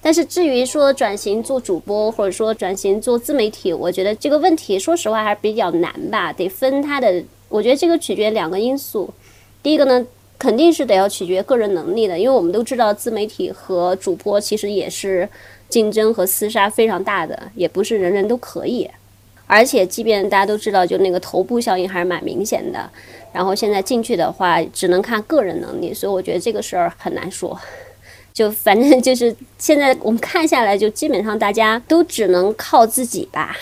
[0.00, 9.12] 但是至于说转型做主播，或者说转型做自媒体，我觉得这个问题说实话还是比较难吧，得分他的，我觉得这个取决两个因素，
[9.60, 10.06] 第一个呢。
[10.40, 15.28] 肯定是得要取决个人能力的，因为我们都知道自媒体和主播其实也是
[15.68, 18.90] 竞争和厮杀非常大的，也不是人人都可以。
[19.46, 22.88] 而且，即便大家都知道，就那个头部效应还是蛮明显的。
[23.34, 27.58] 然后现在进去的话，只能看个人能力，所以我觉得这个事儿很难说。
[28.32, 33.56] 就反正 就是现在我们看下来，就基本上大家都只能靠自己吧，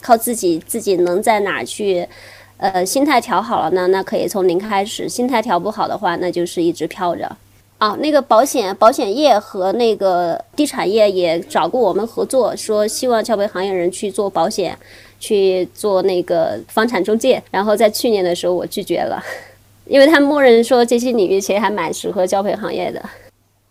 [0.00, 2.08] 靠自己，自己能在哪去。
[2.60, 7.36] 呃，心态调好了呢，那可以从零开始；心态调不好的话，那就是一直飘着。
[7.78, 14.76] 啊，那个保险保险业和那个地产业也找过我们合作，说希望教培行业人去做保险，
[15.18, 17.42] 去做那个房产中介。
[17.50, 19.18] 然后在去年的时候，我拒绝了，
[19.86, 23.02] 因为他们默认说这些领域其实还蛮适合教培行业的。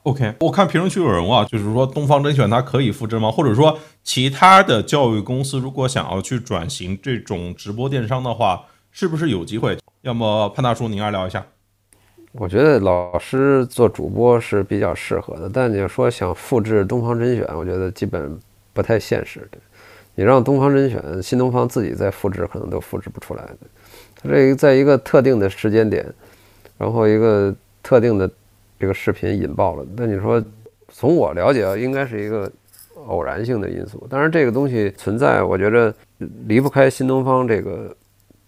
[0.02, 3.30] OK，我看评论区有人问，就是说东方甄选它可以复制吗？
[3.30, 8.64] 或者说其他的教育公司如果想要去转型这种直播电商的话？
[8.92, 9.78] 是不是有机会？
[10.02, 11.46] 要么潘大叔您来聊一下。
[12.34, 18.38] 我觉得老师做主播是比较适合的，但你说想复制东方甄选，我觉得基本
[18.72, 19.50] 不太现实。
[20.14, 23.58] 你让东方甄选、新东方自己再复制，可能都复制不出来的。
[24.22, 26.06] 它这在一个特定的时间点，
[26.78, 28.30] 然后一个特定的
[28.80, 29.86] 这个视频引爆了。
[29.96, 30.44] 那你说，
[30.90, 32.52] 从我了解啊，应该是一个
[33.08, 34.06] 偶然性的因素。
[34.10, 35.92] 当然，这个东西存在，我觉得
[36.46, 37.96] 离不开新东方这个。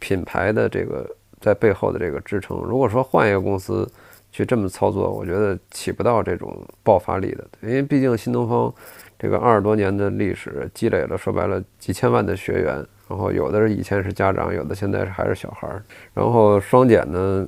[0.01, 1.07] 品牌的这个
[1.39, 3.87] 在背后的这个支撑，如果说换一个公司
[4.31, 7.47] 去这么操作，我觉得起不到这种爆发力的。
[7.61, 8.73] 因为毕竟新东方
[9.19, 12.75] 这个二十多年的历史积累了，说白了几千万的学员，
[13.07, 15.83] 然后有的是以前是家长，有的现在还是小孩儿。
[16.13, 17.47] 然后双减呢，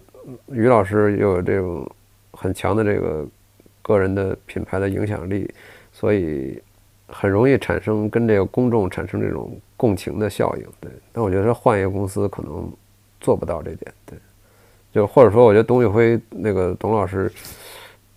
[0.51, 1.89] 于老师又有这种
[2.33, 3.25] 很强的这个
[3.81, 5.51] 个人的品牌的影响力，
[5.91, 6.61] 所以
[7.13, 9.51] 很容易产生跟这个公众产生这种。
[9.75, 12.71] 共情的效应，对，但我觉得换一个公司可能
[13.19, 14.17] 做不到这点，对，
[14.93, 17.29] 就或者说，我觉得董宇辉那个董老师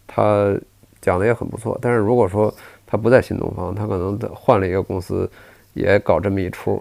[0.07, 0.57] 他
[1.01, 2.55] 讲的也很不错，但是如果说
[2.87, 5.29] 他不在新东方，他可能换了一个公司
[5.75, 6.81] 也搞这么一出，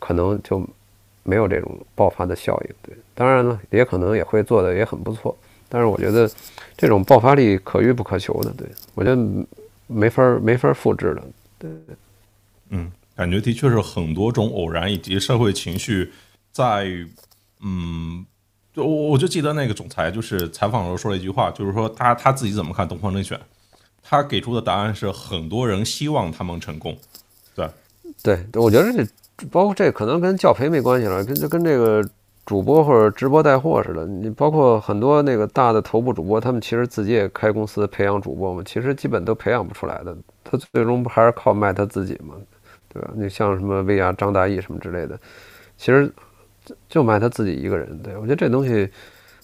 [0.00, 0.60] 可能就
[1.22, 2.74] 没有这种爆发的效应。
[2.82, 5.36] 对，当然了，也可能也会做的也很不错，
[5.68, 6.28] 但是我觉得
[6.76, 8.50] 这种爆发力可遇不可求的。
[8.58, 9.46] 对我觉得
[9.86, 11.22] 没法没法复制的。
[11.68, 11.96] 对，
[12.70, 16.12] 嗯，感觉的确是很多种偶然以及社会情绪
[16.52, 16.86] 在，
[17.60, 18.24] 嗯。
[18.74, 23.40] 就我我就记得那个总裁就是采访的时候说了一句话，就是说他他自己怎么看东方甄选，
[24.02, 26.98] 他给出的答案是很多人希望他们成功，
[27.54, 27.70] 对，
[28.20, 32.02] 对，我觉得这包括这可能跟教培没关系了，跟就跟这个
[32.46, 42.34] 主播或者直播带货似的，你包括很多那个大的头部主播，他们其实自己也开公司培养主播嘛，其实基本都培养不出来的，他最终不还是靠卖他自己嘛，
[42.88, 43.10] 对吧？
[43.14, 45.18] 你像什么薇娅、张大奕什么之类的，
[45.76, 46.12] 其实。
[46.88, 48.88] 就卖他自己一个人，对我觉得这东西，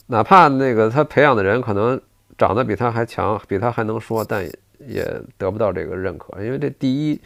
[0.06, 2.00] 哪怕那个他培养的人可能
[2.38, 4.42] 长得比他还强，比他还能说，但
[4.78, 5.04] 也
[5.36, 7.20] 得不到这个认可，因为这第一，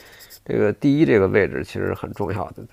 [0.45, 2.65] 这个第一这个位置其实很重要的。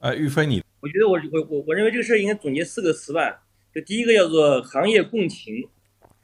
[0.00, 5.68] 哎，玉飞，你，我觉得我我我我认为这个事儿应该总结四个词吧，就第一个叫做行业共情，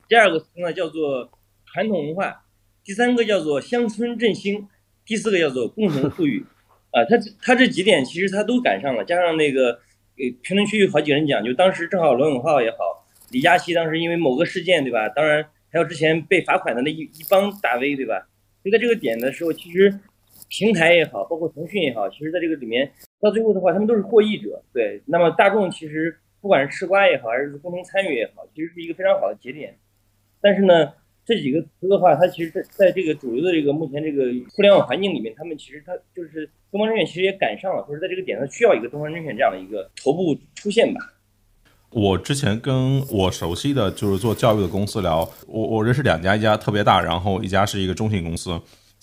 [0.08, 1.30] 第二个词呢叫做
[1.64, 2.44] 传统文化，
[2.82, 4.66] 第三个叫做乡村振兴，
[5.06, 6.44] 第四个叫做共同富裕。
[6.90, 9.72] 啊，他他这几点其实他都赶上了，加上那个，
[10.16, 15.08] 呃，评论区有好几个人讲，就当时正好罗永浩也好，李佳琦当时因为某个事件，对吧？
[15.10, 18.26] 当然还有之前被罚款的那一一帮大 V，对吧？
[18.64, 20.00] 就在这个点的时候，其实
[20.48, 25.02] 平台也好，包括腾讯也好，其实在这个里面到最后的话，他们都是获益者，对。
[25.06, 29.76] 那么大众其实不管是吃瓜也好，还是共同参与也好，其实是一个非常好的节点。
[30.40, 30.92] 但是呢。
[31.28, 41.00] 这几个词的话，它其实，在在这个主流的这个目前这个互联网环境里面，他们其实它就是东方甄选，其实也赶上了，或者在这个点上需要一个东方甄选这样的一个头部出现吧。
[41.90, 48.58] 我之前跟我熟悉的就是做教育的公司聊，我我认识两家，一家特别大，然后一家是一个中型公司。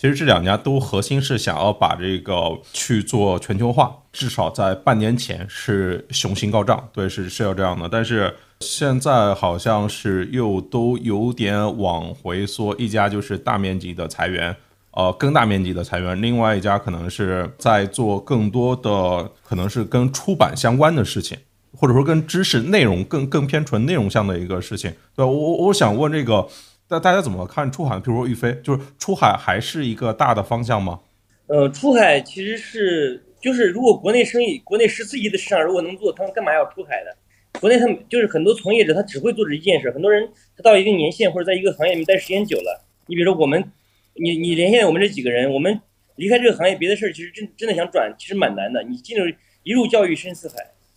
[0.06, 8.36] 其实这两家都核心是想要把这个去做全球化，至少在半年前是雄心高涨，对，是是要这样的，但是。
[8.62, 14.56] 现在好像是又都有点往回缩，一家就是大面积的裁员，
[14.92, 21.38] 呃，更大面积的裁员；另外一家可能是在做更多的，可能是跟出版相关的事情，
[21.76, 24.94] 或者说跟知识内容更更偏纯内容向的一个事情。
[25.18, 26.48] 对我我我想问这个，
[26.90, 28.00] 那大家怎么看出海？
[28.00, 31.00] 比如说玉飞，就是出海还是一个大的方向吗？
[31.48, 37.16] 呃，出海其实是就是如果国内生意，国内十四亿的市场如果能做，他们干嘛要出海的？
[37.60, 39.90] 国内他们就是很多从业者，他只会做这一件事。
[39.92, 43.72] 很多人他到一定年限或者在一个行业里面待时间久了，你比如说我们，
[44.16, 45.80] 你你连线我们这几个人，我们
[46.18, 48.84] 离开这个行业，别的事儿其实真真的想转，其实蛮难的。
[48.84, 49.26] 你进入
[49.64, 50.56] 一入教育深似海，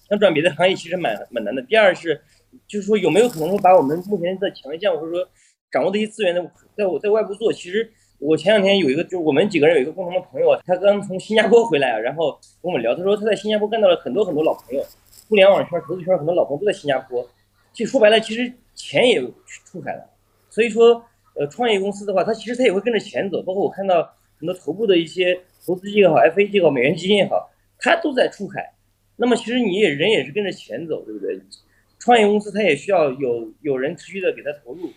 [0.08, 1.62] 想转别的行业其实蛮蛮难的。
[1.62, 2.20] 第二是，
[2.66, 5.28] 就是说有没有可能说把我们目前的强项或者说
[5.70, 6.42] 掌握的一些资源，在
[6.76, 7.52] 在我在外部做？
[7.52, 14.84] 其实我前两天有一个，就是我们几个人有一个共同的朋友，他刚从新加坡回来，然后跟我们聊，他说他在新加坡干到了很多很多老朋友。
[15.28, 17.28] 互联网圈、投资圈很多老朋友都在新加坡，
[17.74, 19.20] 其实说白了，其实钱也
[19.66, 20.10] 出海了。
[20.48, 21.04] 所以说，
[21.34, 23.42] 呃，创业公司的话，它其实它也会跟着钱走。
[23.42, 24.02] 包括我看到
[24.38, 28.72] 很多头部的一些投资机构也好、FA 机构、美元基金也好，它都在出海。
[29.16, 31.38] 那么其实你也人也是跟着钱走，对不对？
[31.98, 34.88] 创业公司它也需要有有人持续的给它投入，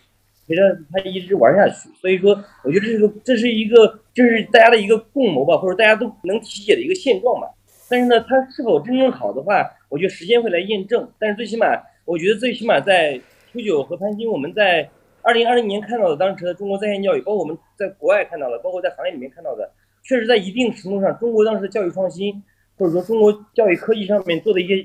[0.52, 1.88] 陪着他一直玩下去。
[1.98, 7.48] 所以说，我觉得这个这是一个就是大家的一个共谋吧，或者大家都能理解的一个现状吧。
[7.88, 11.08] 但是呢，它是否真正好的话，我觉得时间会来验证。
[11.18, 11.66] 但是最起码，
[12.04, 13.18] 我觉得最起码在
[13.50, 14.88] 初九和潘金，我们在
[15.22, 19.70] 二零二零年看到的当时的中国在线教育，包括我们在国外看到的，包括在行业里面看到的，
[20.04, 22.42] 确实在一定程度上，中国当时的教育创新，
[22.76, 24.78] 或者说中国教育科技上面做的一些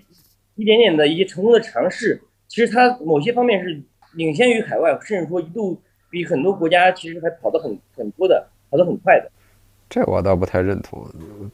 [0.56, 3.82] 一点点的一些成功的尝试，其实它某些方面是
[4.14, 9.32] 领先于海外，甚至说一度比很多国家其实还跑得很很多的，跑得很快的。
[9.90, 11.08] 这我倒不太认同，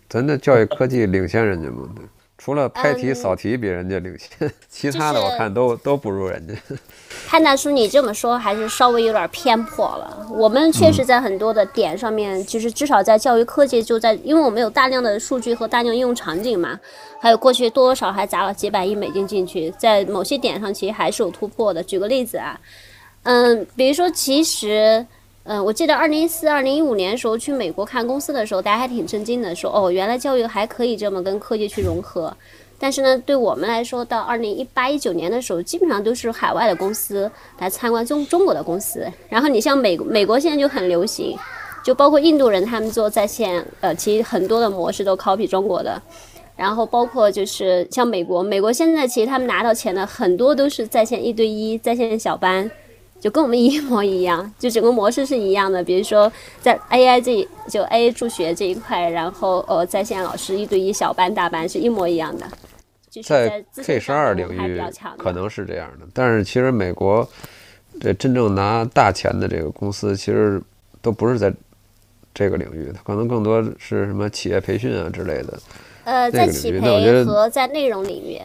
[0.09, 1.93] 咱的教育科技领先人家吗？
[2.43, 6.53] 除了拍题扫题比人家领先，其他的我看都都不如人家。
[7.25, 10.27] 潘大叔，你这么说还是稍微有点偏颇了。
[10.29, 16.77] 我们确实在很多的点上面，就是至少在教育科技，就在因为我们有大量的数据和大量应用场景嘛，
[17.21, 21.81] 还有过去多多少还砸了几百亿美金进去，在某些点上其实还是有突破的。
[21.81, 22.59] 举个例子啊，
[23.23, 25.05] 嗯，比如说其实。
[25.45, 32.33] 嗯，我记得二零一四、二零一五年的时候去美国看公司的时候，大家还挺震惊的，说哦，原来教育还可以这么跟科技去融合。
[32.79, 37.29] 但是呢，对我们来说，到二零一八、一九年的时候，基本上都是海外的公司
[37.59, 39.05] 来参观中中国的公司。
[39.27, 41.37] 然后你像美美国现在就很流行，
[41.83, 46.01] 就包括印度人他们做在线，呃，其实很多的模式都 copy 中国的。
[46.55, 52.71] 然后包括就是像美国，美国现在其实他们拿到钱的很多都是在线一对一、在线小班。
[53.23, 55.81] 就跟我们一模一样，就整个模式是一样的。
[55.81, 62.45] 比如说在 AI 这就 AI 助学这一块，然后呃在线老师一对一小班大班是一模一样的。
[63.09, 64.81] 就是在 K 十二领域
[65.17, 67.25] 可能是这样的，但是其实美国
[68.01, 70.61] 这真正拿大钱的这个公司，其实
[71.01, 71.53] 都不是在
[72.33, 75.57] 这个领域的，可能更多是什么企业培训啊之类的。
[76.03, 78.41] 呃，在企域那我觉得培和在内容领域，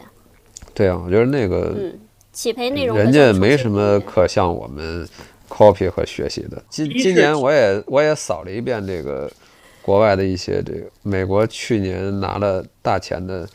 [0.73, 1.99] 对啊，我觉得那个嗯，
[2.39, 5.05] 企培内容人家没什么可向我们
[5.49, 6.63] copy 和学习的。
[6.69, 9.29] 今今年我也我也扫了一遍这个
[9.81, 13.45] 国外的一些这个美国去年拿了大钱的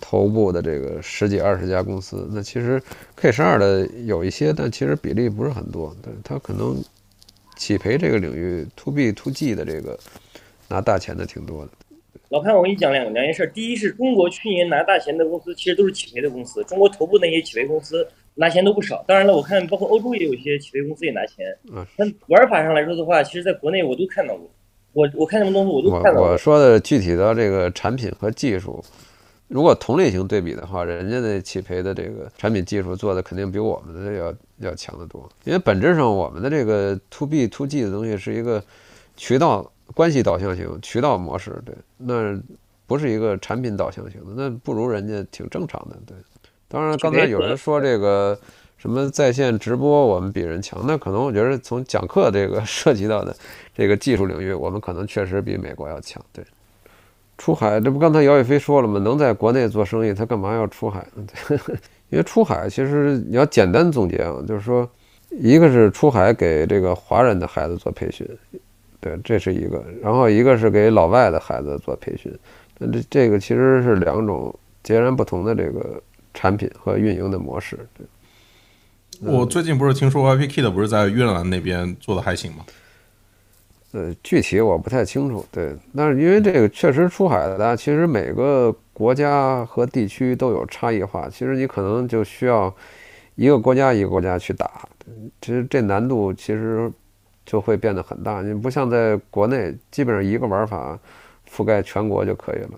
[0.00, 2.80] 头部的这个十几二十家公司，那其实
[3.16, 5.92] K 十二的有一些，但其实比例不是很多。
[6.00, 6.80] 对，它可能
[7.56, 9.98] 企培这个领域 to B to G 的这个
[10.68, 11.72] 拿大钱的挺多的。
[12.28, 13.50] 老潘，我跟你讲两两件事儿。
[13.50, 16.62] 第一是中国去年拿大钱的公司，其实都是企培的公司。
[16.62, 19.04] 中国头部那些企培公司拿钱都不少。
[19.06, 21.84] 当然了，我看包括欧洲也有一些企培公司也拿钱嗯。
[21.96, 24.48] 但玩法上来说的话，其实在国内我都看到过。
[24.92, 26.32] 我我看什么东西我都看到过。
[26.32, 28.82] 我说的具体到这个产品和技术，
[29.46, 34.34] 如果同类型对比的话，人家的企培的这个产品技术做的肯定比我们的要
[34.68, 35.28] 要强得多。
[35.44, 38.62] 因为本质上我们的这个 to B to G 的东西是一个
[39.16, 42.36] 渠道关系导向型渠道模式，对，那
[42.86, 46.16] 不是一个产品导向型的，那不如人家挺正常的，对。
[46.70, 48.38] 当然，刚才有人说这个
[48.78, 53.34] 什么在线直播我们比人强，那可能我觉得从讲课这个 涉及到的
[53.74, 56.44] 这个技术领域，我们可能确实比美国要强，对。
[57.36, 59.00] 出海，这不刚才姚宇飞说了吗？
[59.00, 61.06] 能在国内做生意，他干嘛要出海
[62.10, 64.86] 因为出海其实你要简单总结啊，就是说，
[65.30, 68.28] 一个是出海给这个华人的孩子做培训，
[69.00, 72.30] 对，这是一个；然后一个是给老外的孩子做培训，
[72.78, 76.02] 那这这个其实是两种截然不同的这个
[76.34, 77.78] 产品和运营的模式。
[77.96, 78.06] 对
[79.20, 82.64] 我最近不是听说 YPKid 不是在越南那边做的还行吗？
[83.92, 92.72] 呃，具体我不太清楚，对，但是因为这个确实出海的，大家其实每个国家和地区都有差异化，其实你可能就需要
[93.34, 94.88] 一个国家一个国家去打，
[95.40, 96.90] 其实这难度其实
[97.44, 98.42] 就会变得很大。
[98.42, 100.96] 你不像在国内，基本上一个玩法
[101.50, 102.70] 覆盖全国就可以了。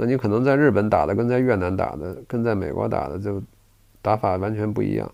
[0.00, 3.40] 那你可能在日本打的跟在越南打的跟在美国打的就
[4.00, 5.12] 打法完全不一样。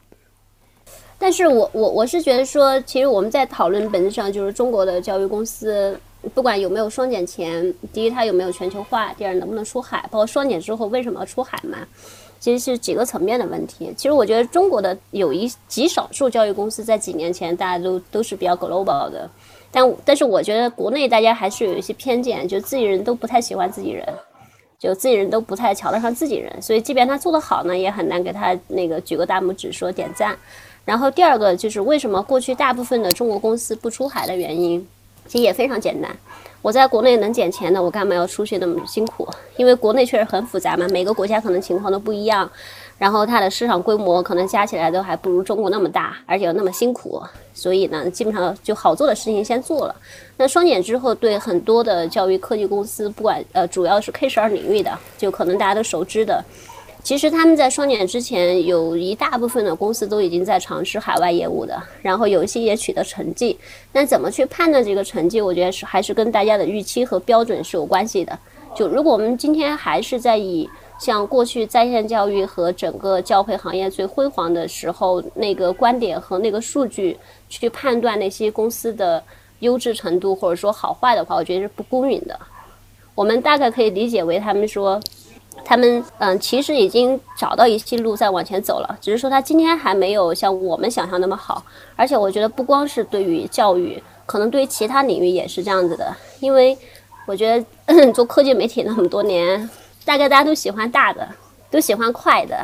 [1.19, 5.99] 但是我我我是觉得说，其实我们在讨论本质上就是中国的教育公司，
[6.35, 11.79] 不管有没有双减前，第一它有没有全球化，第二能不能出海，包括双减之后为什么要出海嘛，
[12.39, 13.93] 其实是几个层面的问题。
[13.97, 19.29] 其实我觉得中国的有一极少数教育公司在几年前大家都都是比较 global 的，
[19.73, 24.07] 但但是我觉得国内大家还是有一些偏见，就自己人都不太喜欢自己人。
[24.79, 30.37] 就自己人都不太瞧得上自己人，所以即便他做得好呢，也很难给他那个举个大拇指说点赞。
[30.85, 34.87] 然后第二个就是为什么过去大部分的中国公司不出海的原因，
[35.27, 36.15] 其实也非常简单。
[36.63, 39.27] 我在国内能捡钱的，我干嘛要出去那么辛苦？
[39.57, 42.51] 因为国内确实很复杂嘛，每个国家可能情况都不一样，
[42.99, 47.23] 然后它的市场规模可能加起来都还不如中国那么大，而且又那么辛苦，
[47.53, 49.95] 所以呢，基本上就好做的事情先做了。
[50.37, 56.43] 那双减之后，对很多的教育科技公司，不管呃主要是 K 十二领域的，就可能大家都熟知的。
[57.03, 63.57] 其实他们在双减之前，有一大部分的公司都已经在尝试海外业务的，然后有一些也取得成绩。
[63.93, 65.41] 那怎么去判断这个成绩？
[65.41, 68.37] 我觉得是还是跟大家的预期和标准是有关系的。
[68.75, 70.69] 就如果我们今天还是在以
[70.99, 77.19] 像过去在线教育和整个教培行业最辉煌的时候那个观点和那个数据
[77.49, 79.23] 去判断那些公司的
[79.61, 82.39] 优质程度或者说好坏的话，我觉得是不公允的。
[83.15, 85.01] 我们大概可以理解为他们说。
[85.65, 91.65] 他们嗯，其实已经找到一些路在往前走了，只是说他今天还没有像我们想象那么好。
[91.97, 96.15] 而且我觉得不光是对于教育，可能对于其他领域也是这样子的。
[96.41, 96.77] 因为
[97.27, 99.69] 我觉得 做科技媒体那么多年，
[100.07, 101.29] 大概大家都喜欢大的，
[101.69, 102.57] 都喜欢快的，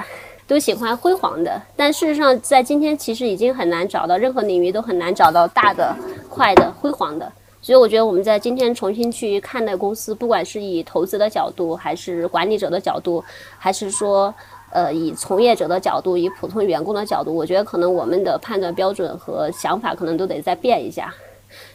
[0.46, 1.60] 都喜欢辉煌的。
[1.74, 5.92] 但事实上，在今天其实已经很难找到任何领域都很难找到大的、
[6.30, 7.30] 快的、辉煌的。
[7.60, 13.22] 所以我觉得我们在今天重新去看待公司，不管是以投资的角度，还是管理者的角度，
[13.58, 14.32] 还是说
[14.70, 21.12] 呃以从业者的角度，以普通员工的角度，我觉得可能我们的判断标准和想法可能都得再变一下。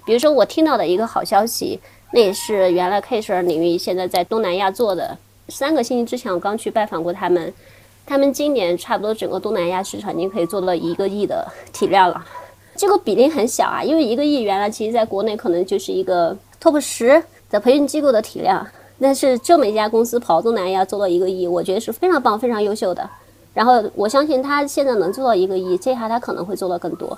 [0.06, 1.82] 比如说我听到的一个好消息，
[2.14, 5.18] 那也是原来 K 十二领域现在在东南亚做的。
[5.50, 7.54] 三个星期之前我刚去拜访过他们，
[8.06, 12.26] 他们今年差不多整个东南亚市场已经可以做到一个亿的 体量了。
[12.76, 18.66] 这个比例很小啊，因为一个亿原来其实在国内可能就是一个 top 十的培训机构的体量，
[19.00, 23.10] 但是这么一家公司跑东南亚做到一个亿，我觉得是非常棒、非常优秀的。
[23.54, 27.18] 然后我相信他现在能做到一个亿，接下来他可能会做到更多。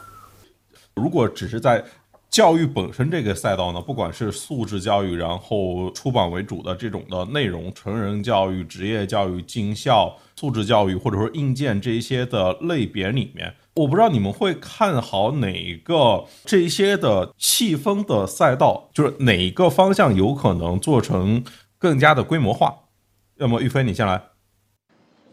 [0.95, 1.83] 如果只是在
[2.29, 21.43] 教育本身这个赛道呢，不管是素质教育，然后出版为主的这种的内容，成人教育、职业教育、进校、素质教育，或者说硬件这一些的类别里面，我不知道你们会看好哪一个这些的细分的赛道，就是哪一个方向有可能做成
[21.79, 22.75] 更加的规模化。
[23.37, 24.21] 要么玉飞你先来。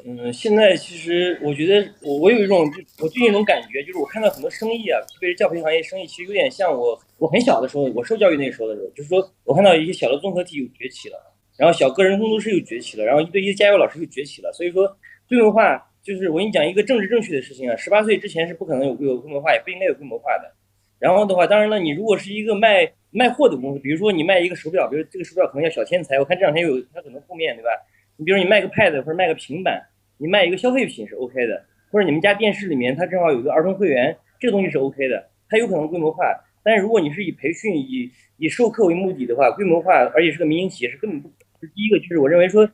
[0.08, 11.18] 嗯，现在其实我觉得我我有一种就我最近一种感觉，就是我看到很多生意啊，特别是教培行业生意，其实有点像我我很小的时候，我受教育那时候的时候，就是说我看到一些小的综合体又崛起了，
[11.58, 14.52] 然后小个人工作室又崛起了，然后一对一的加油老师又崛起了。
[14.52, 14.86] 所以说
[15.28, 20.54] 规模化就是我跟你讲一个政治正确的事情啊，十八岁之前是不可能有有规模化，也不应该有规模化的。
[21.00, 27.70] 然后的话，当然了，你如果是一个卖卖货的公司，比如说你卖一个手表，比如这个手表可能叫小天才，我看这两天有它可能负面对吧？
[28.16, 29.82] 你比如你卖个 Pad 或者卖个平板。
[30.18, 36.24] 你卖一个消费品是 OK 的，或者你们家电视里面它正好有一个儿童会员，这个东西是 OK 的，它有可能规模化。
[36.62, 41.30] 但是如果你是以培训、以以授课为目的的话，规模化，而且是个民营企业，是根本不。
[41.74, 42.66] 第一个就是我认为说，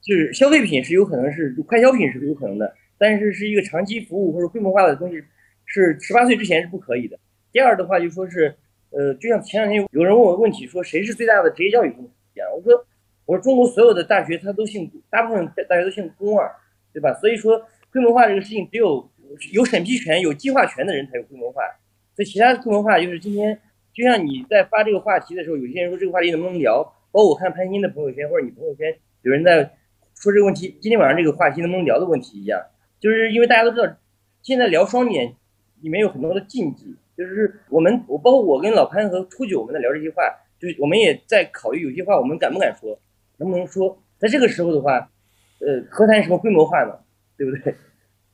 [0.00, 5.22] 就是消费品是有可能是快消品是有可能的，但是是一个长期服务或者规模化的东西，
[5.64, 7.18] 是十八岁之前是不可以的。
[7.52, 8.54] 第二的话就说是，
[8.90, 12.86] 呃，就像前两天有人问我问题，说谁是最大的职业教育公司一样，我说
[13.26, 16.46] 我说中国所有的大学它都姓，大部分大学都姓公啊。
[16.96, 17.12] 对吧？
[17.20, 19.06] 所以说规模化这个事情，只有
[19.52, 21.62] 有审批权、有计划权的人才有规模化。
[22.14, 23.60] 所以其他的规模化，就是今天
[23.92, 26.82] 就像你在发这个话题的时候，有些人说这个话题能不能聊？
[27.12, 29.62] 包括我看潘鑫的朋友圈或者你朋友圈有人在
[30.14, 32.58] 说这个问题，今天晚上这个话题能不能聊的问题一样，
[32.98, 33.94] 就是因为大家都知道，
[34.40, 35.34] 现在聊双减
[35.82, 40.22] 里面有很多的禁忌，就是我们我包括我跟老潘和初九我们在聊这些话，
[40.58, 42.98] 就是我们也在考虑有些话我们敢不敢说，
[43.36, 44.02] 能不能说？
[44.16, 45.10] 在这个时候的话。
[45.58, 46.92] 呃，何谈什么规模化呢？
[47.36, 47.74] 对不对？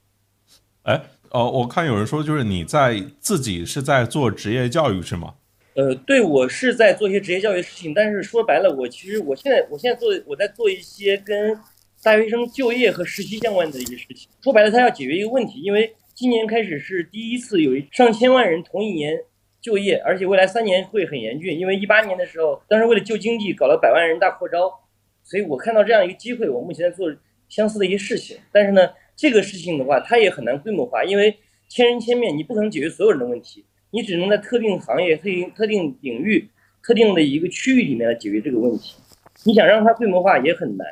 [0.83, 1.01] 哎，
[1.31, 5.35] 哦，我看有人说，就是你在自己是在做职业教育是吗？
[5.75, 11.59] 呃，对，我是在做一些职业教育的事情，但是说白了，我其实我现在我现在做我在做一些跟
[12.03, 14.29] 大学生就业和实习相关的一些事情。
[14.43, 19.17] 说白了，他要解决一个问题，因为今年开始是第一次有上千万人同一年
[19.61, 24.82] 就业，而且未来三年会很严峻，因为一八年的时候，当时为了救经济搞了百万人大扩招。
[25.25, 27.15] 所以我看到这样一个机会，我目前在做
[27.49, 28.37] 相似的一些事情。
[28.51, 31.37] 但是呢，这个事情的话，它也很难规模化，因为
[31.69, 36.49] 千人千面，你不可能解决所有人的问题，你只能在特定行业、特定特定领域、
[36.83, 38.97] 特定的一个区域里面来解决这个问题。
[39.45, 40.87] 你想让它规模化也很难，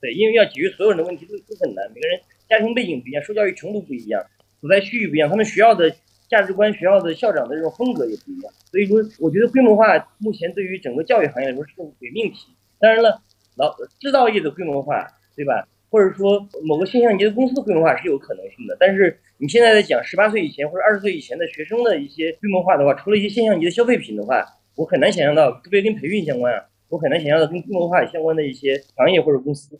[0.00, 1.86] 对，因为要解决所有人的问题都都很难。
[1.94, 4.24] 每个人家庭背景不一样，受教育程度不一样，
[4.60, 5.94] 所在区域不一样，他们学校的
[6.28, 8.52] 价值观、学校的校长的这种风格也不一样。
[8.70, 12.48] 所以说，我觉得规模化目前对于整个教育行业来说是个伪命题。
[12.78, 13.22] 当然了。
[13.56, 15.66] 老制造业的规模化，对吧？
[15.90, 18.76] 或者说某个现象级的公司规模化是有可能性的。
[18.80, 24.44] 但是你现在在讲十八岁以前或者二十岁以前的学生的一些规模化的话，除了一些现象级的消费品的话，
[24.74, 29.78] 我很难想象到，特别跟培训相关啊，我很难想象到跟规模化相关的一些行业或者公司。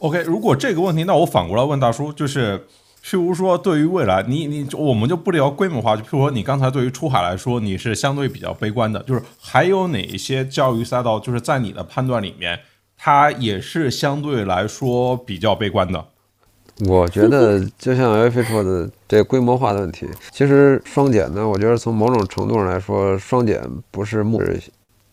[0.00, 2.58] OK，如果这个问题，那我反过来问大叔，就是
[3.04, 12.58] 譬如说，对于未来，你你我们就不聊规模化，就譬如说你刚才对于出海来说，你是相对比较悲观的，就是还有哪一些教育赛道，就是在你的判断里面。
[13.04, 16.02] 它也是相对来说比较悲观的。
[16.86, 24.40] 我觉得就像 F 说的，这规模化的问题，其实双减呢，我觉得从某种程度上来说，双减不是目，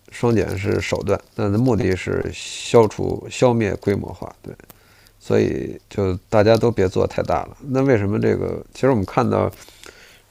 [0.10, 4.34] 双减是手段，那的目的是消除、消灭规模化。
[4.42, 4.56] 对，
[5.20, 7.58] 所以就大家都别做太大了。
[7.68, 8.64] 那为什么这个？
[8.74, 9.52] 其实我们看到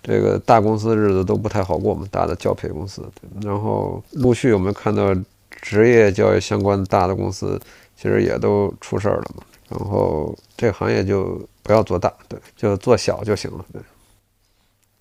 [0.03, 3.07] 这个大公司日子都不太好过嘛，大的教培公司，
[3.43, 5.15] 然后陆续我们看到。
[5.61, 7.61] 职业教育相关的大的公司，
[7.97, 9.43] 其实也都出事儿了嘛。
[9.69, 13.65] 然后这个行业就不要做大，对，就做小就行了。
[13.73, 13.81] 对。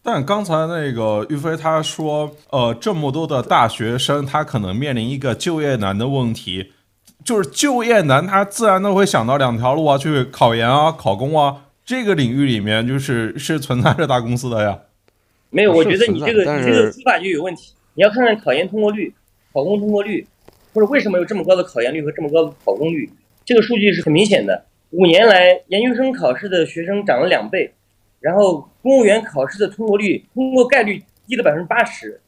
[0.02, 6.72] 但刚才那个玉飞他说，呃，这么多的大学生，他可能面临一个就业难的问题，
[7.24, 11.66] 就是就业难，他自然都会想到两条路啊，去考研啊，考公啊。
[11.84, 14.78] 这个领域里面，就是是存在着大公司的呀。
[15.50, 17.74] 没有，我觉得你这个你这个说法就有问题。
[17.96, 19.12] 你要看看考研通过率，
[19.52, 20.26] 考公通过率。
[20.74, 23.10] 或者为什么有这么高的考研率和这么高的考公率？
[23.44, 24.66] 这个数据是很明显的。
[24.92, 27.72] 五年来，研究生考试的学生涨了两倍，
[28.20, 32.20] 然后公务员考试的通过率、通过概率低了百分之八十，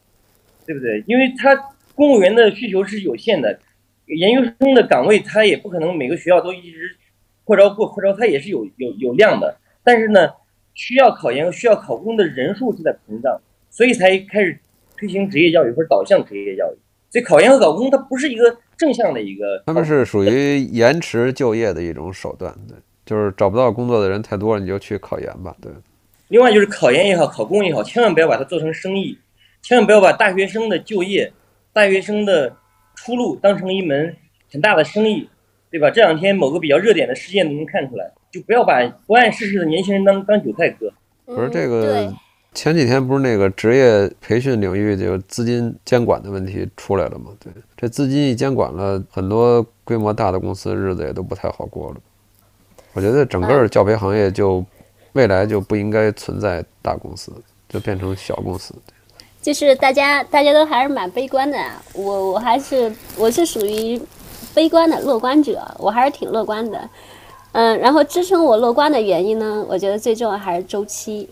[0.66, 1.04] 对不对？
[1.08, 1.56] 因为他
[1.96, 3.60] 公务员的需求是有限的，
[4.06, 6.96] 研究生的岗位他也不可能每个学校都一直
[7.44, 9.58] 扩招过扩招，他也是有有有量的。
[9.84, 10.30] 但是呢，
[10.74, 14.60] 需要考研需要考公的人数是在膨胀，所以才开始
[14.98, 16.78] 推行职业教育或者导向职业教育。
[17.12, 25.72] 所以考研和考公它不是一个正向的一个，他们是属于延迟就业的一种手段，对，就是找不到工作的人太多了，你就去考研吧，对。
[26.30, 29.18] 另外就是考研也好，考公也好，千万不要把它做成生意。
[29.62, 31.32] 千万不要把大学生的就业、
[31.74, 32.56] 大学生的
[32.96, 34.16] 出路当成一门
[34.52, 35.30] 很大的生意，
[35.70, 35.92] 对吧？
[35.92, 40.92] 这两天某个比较热点的事件都能看出来，就不要把不谙世事的年轻人当当韭菜割。
[41.26, 42.16] 不是这嗯个对，
[42.54, 47.32] 前几天不是那个职业培训领域就资金监管的问题出来了吗？
[47.40, 51.98] 对，这资金一监管了，很多规模大的公司日子也都不太好过了。
[52.94, 54.64] 我觉得整个教培行业就
[55.14, 57.32] 未来就不应该存在大公司，
[57.70, 58.76] 就变成小公司。
[59.42, 61.58] 就是大家大家都还是蛮悲观的，
[61.94, 64.00] 我我还是我是属于
[64.54, 66.90] 悲观的乐观者，我还是挺乐观的。
[67.54, 71.28] 嗯，然后支撑我乐观的原因呢，我觉得最重要还是周期，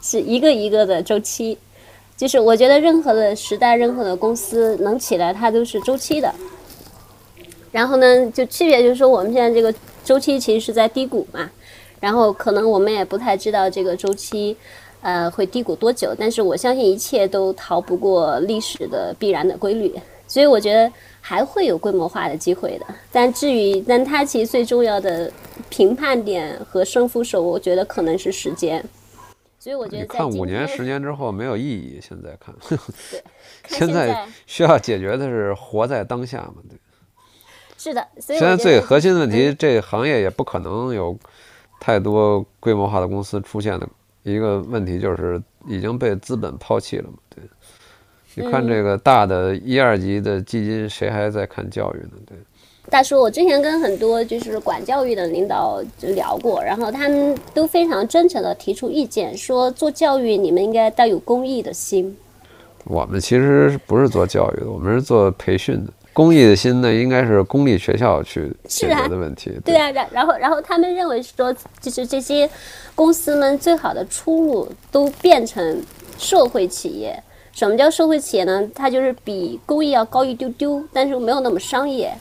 [0.00, 1.58] 是一个一个的周期。
[2.16, 6.34] 就是我觉得任何的时代、任何的公司能起来，它都是周期的。
[7.70, 9.72] 然后呢，就区别就是说，我们现在这个
[10.02, 11.48] 周期其实是在低谷嘛，
[12.00, 14.56] 然后可能我们也不太知道这个周期，
[15.00, 16.12] 呃，会低谷多久。
[16.18, 19.94] 但是我相信一切都逃不过历史的必然的规律，
[20.26, 20.90] 所以我觉得
[21.20, 22.86] 还会有规模化的机会的。
[23.12, 25.30] 但至于，但它其实最重要的
[25.68, 28.84] 评判点和胜负手，我觉得可能是时间。
[29.58, 31.98] 所以我觉你得看五年、十年之后没有意义。
[32.00, 32.54] 现在看，
[33.62, 36.54] 看现在在需要解决的是活在当下嘛？
[36.68, 36.78] 对。
[37.76, 41.16] 是的，所以现在最核心的问题，嗯这行业也不可能有
[41.78, 43.88] 太多规模化的公司出现的
[44.24, 47.16] 一个问题，就是已经被资本抛弃了嘛。
[47.28, 47.44] 对，
[48.34, 52.10] 你看嗯这个大的一二级的基金，谁还在看教育呢？
[52.26, 52.36] 对，
[52.90, 62.16] 大叔，我之前跟很多就是管教育的领导聊过，然后他们都非常真诚的提出意见，说做教育你们应该带有公益的心。
[62.84, 65.92] 我们其实不是做教育的，我们是做培训的。
[66.14, 69.52] 公益的心呢，应该是公立学校去解决的问题。
[69.64, 72.48] 对啊，然然后然后他们认为说，就是这些
[72.94, 75.80] 公司们最好的出路都变成
[76.18, 77.22] 社会企业。
[77.52, 78.68] 什么叫社会企业呢？
[78.74, 82.12] 它就是比公益要高一丢丢，但是没有那么商业。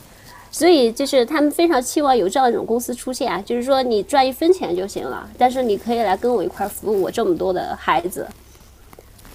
[0.58, 8.28] 所以就是他们非常期望有这样一种公司出现啊，就是说你赚一分钱就行了，但是你可以来跟我一块儿服务我这么多的孩子。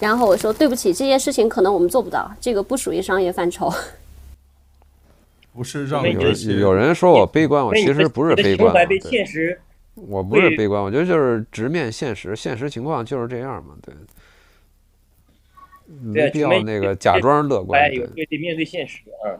[0.00, 3.72] 然后我说对不起，这件事情可能我们做不到，这个不属于商业范畴。
[5.52, 8.74] 不是让有有人说我悲观，我其实不是悲观
[9.94, 13.94] 我不是悲观，我觉得就是直面现实，现实情况就是这样嘛，对，
[15.86, 19.38] 没必要那个假装乐观哎，，对对得面对现实啊。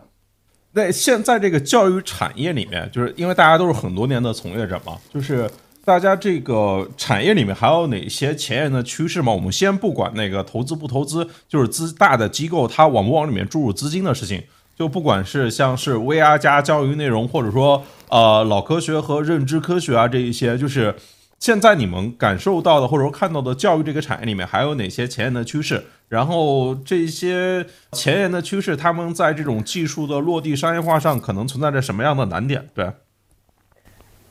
[0.75, 5.51] 在现在这个教育产业里面，就是因为大家都是很多年的从业者嘛，就是
[5.85, 9.33] 大家这个产业里面还有哪些前沿的趋势吗？
[9.33, 14.43] 我们先不管那个投资不投资，就是资大的机构它往不往里面注入资金的事情，
[14.77, 20.95] 就不管是像是 VR 加教育内容，或者说呃脑科学和认知科学啊这一些，就是
[21.43, 25.84] 现在你们感受到的或者说看到的教育这个产业里面还有哪些前沿的趋势？
[26.09, 32.68] 然后这些前沿的趋势，他们在这种技术的落地商业化上可能存在着什么样的难点？
[32.72, 32.93] 对，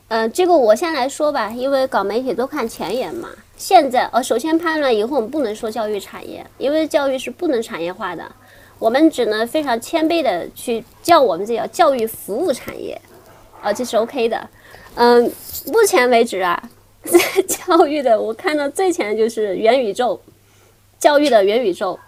[0.07, 3.27] 呃，这个我先来说吧，因为搞媒体都看前沿嘛。
[3.57, 8.23] 现在呃，首先判断以后我们不能说教育产业，因为教育是不能产业化的，
[8.79, 13.01] 我们只能非常谦卑的去叫我们这叫教育服务产业，
[13.61, 14.49] 啊、这是 OK 的。
[14.95, 15.23] 嗯，
[15.67, 16.61] 目前为止啊，
[17.47, 20.19] 教育的我看到最前的就是元宇宙，
[20.99, 21.99] 教育的元宇宙。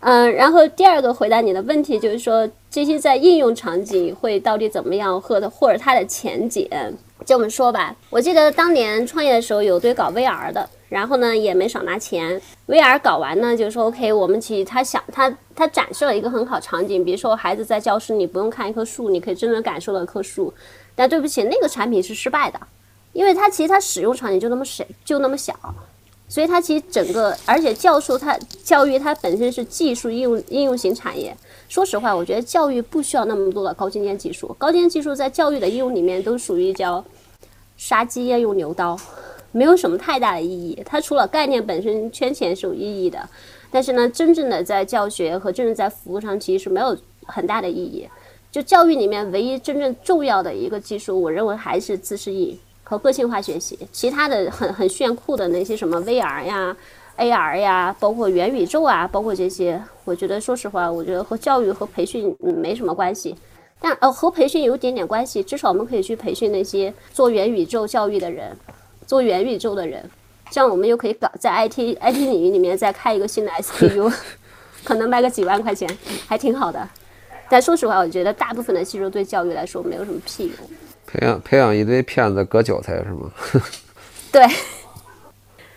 [0.00, 6.66] 嗯，然后第二个回答你的问题就是说，这些在应用场景会到底怎么样，或者或者它的前景，
[7.20, 7.94] 就这么说吧。
[8.08, 12.40] 我记得当年创业的时候有对搞 VR 的，然后呢也没少拿钱。
[12.66, 20.54] VR 搞完呢，就说 OK，我们其实他想他他展示了一个很好场景，比如说孩子在教室，你不用看一棵树，你可以真正感受到一棵树。
[20.94, 22.58] 但对不起，那个产品是失败的，
[23.12, 25.54] 因为它其实它使用场景就那么小，就那么小。
[26.28, 31.36] 所以它其实整个，而且教授它教育它本身是技术应用应用型产业。
[31.68, 37.04] 说实话，我觉得教育不需要那么多的高精尖技术，高精尖技术在教育的应用里面都属于叫
[37.76, 38.96] 杀鸡焉用牛刀，
[39.50, 40.80] 没有什么太大的意义。
[40.86, 43.28] 它除了概念本身圈钱是有意义的，
[43.68, 46.96] 但是呢，真正的在教学和真正在服务上其实是没有
[47.26, 48.08] 很大的意义。
[48.52, 52.56] 就教育里面唯一真正重要的一个技术，我认为还是自适应
[52.90, 53.78] 和个性化学习。
[53.92, 56.76] 其他的很很炫酷的那些什么 VR 呀、
[57.16, 63.36] AR 呀，包括元宇宙啊，包括这些，我觉得说实话，我觉得和教育和培训没什么关系。
[63.80, 68.54] 但呃和培训有一点点关系，至少我们可以去培训那些做元宇宙教育的人，
[69.06, 70.10] 做元宇宙的人，
[70.50, 74.12] 这样我们又可以搞在 IT IT 领域里面再开一个新的 SKU，
[74.84, 75.88] 可能卖个几万块钱，
[76.26, 76.86] 还挺好的。
[77.48, 80.79] 但说实话，我觉得大部分的技术对教育来说没有什么屁用。
[81.12, 83.30] 培养培养一堆骗子割韭菜是吗？
[84.30, 84.46] 对，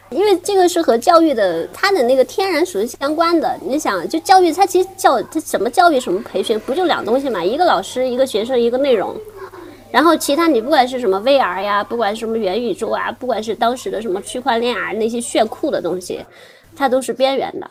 [0.09, 3.57] 因为这个是和教育的它的那个天然属性相关的。
[3.65, 7.43] 你想，就教育它其实教它什么教育什么培训，不就两东西嘛？
[7.43, 9.15] 一个老师，一个学生，一个内容。
[9.91, 16.23] 然后其他你不管是什么 VR 呀，不管是什么元宇宙啊，不管是当时的什么区块链啊那些炫酷的东西，
[16.75, 17.69] 它都是边缘的。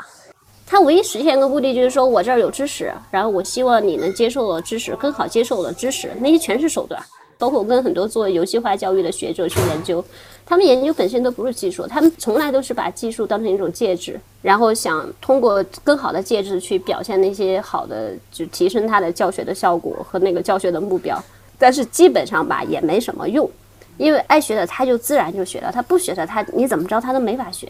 [0.67, 7.01] 它唯一实现的目的就是说我这儿有知识，然后我希望你能接受我的知识，更好接受我的知识，那些全是手段。
[7.43, 10.05] 包括跟很多做游戏化教育的学者去研究，
[10.47, 21.21] 他们研究本身都不是技术，他们从来都是把技术当成一种介质，然后想通过更好的介质去表现那些好的，就提升他的教学的效果和那个教学的目标。
[21.59, 23.51] 但是基本上吧也没什么用，
[23.99, 27.69] 因为爱学的他就自然就学了，他不学的他你怎么着他都没法学。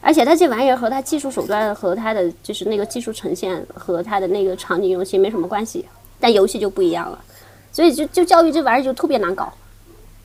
[0.00, 5.84] 而且他这玩意儿和他技术手段和他的就是那个技术呈现和他的那个场景用心没什么关系，
[6.20, 7.18] 但游戏就不一样了。
[7.72, 9.52] 所以就就教育这玩意儿就特别难搞，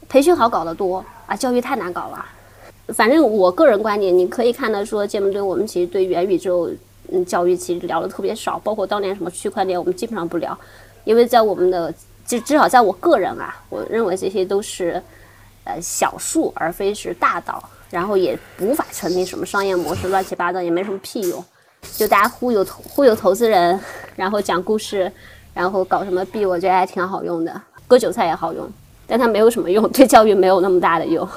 [0.10, 2.26] 培训好搞得多啊，教育太难搞了。
[2.90, 6.70] 反正我个人观点，你可以看到说，节目对我们其实对元宇宙
[7.12, 10.58] 嗯教育其实聊的特别少，包括当年什么区块链，我们基本上不聊，
[11.04, 11.94] 因为在我们的。
[12.28, 15.00] 至至少在我个人啊，我认为这些都是，
[15.64, 21.46] 呃，小数而非是大道，然后也无法成立什么商业模式，乱七八糟也没什么屁用，
[21.96, 23.80] 就大家忽悠投忽悠投资人，
[24.16, 25.12] 然后讲故事，
[25.56, 28.70] 然后搞什么币，我觉得还挺好用的，割韭菜也好用，
[29.08, 31.28] 但它没有什么用， 对教育没有那么大的用。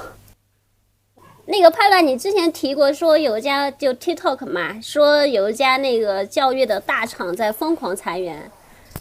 [1.45, 8.51] 那个判断，你之前提过说有一家就 TikTok 嘛，说有一家那个教育的大厂在疯狂裁员，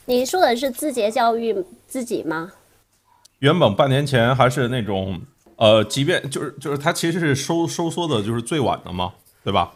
[0.07, 1.64] 你说的是字节教育？
[1.87, 2.53] 自己吗？
[3.41, 5.21] 原本半年前还是那种，
[5.57, 9.12] 呃，即便就是就是它其实是收收缩的，就是最晚的嘛，
[9.43, 9.73] 对吧？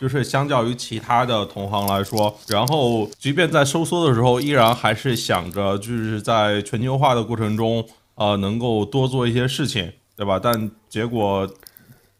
[0.00, 7.84] 就是相较于其他的同行来说，然后即便在收缩的时候，依然还是想着就是在全球化的过程中，
[8.14, 10.38] 呃，能够多做一些事情，对吧？
[10.42, 11.48] 但结果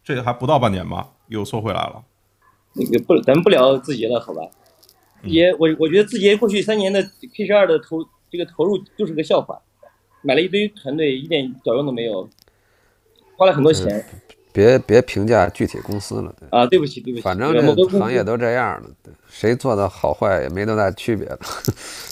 [0.03, 2.03] 这还不到半年吧，又缩回来了。
[2.75, 4.43] 那个不，咱们不聊字节了，好吧？
[5.23, 7.03] 字节，我我觉得字节过去三年的
[7.35, 8.05] K 十二的投。
[8.31, 9.59] 这个投入就是个笑话，
[10.21, 12.29] 买了一堆团队，一点屌用都没有，
[13.39, 14.05] 花了很多钱。
[14.59, 16.35] 别别评价具体公司了。
[16.51, 17.23] 啊，对不起对不起。
[17.23, 17.63] 反正这
[17.97, 18.89] 行业都这样了，
[19.29, 21.39] 谁做的好坏也没多大区别了。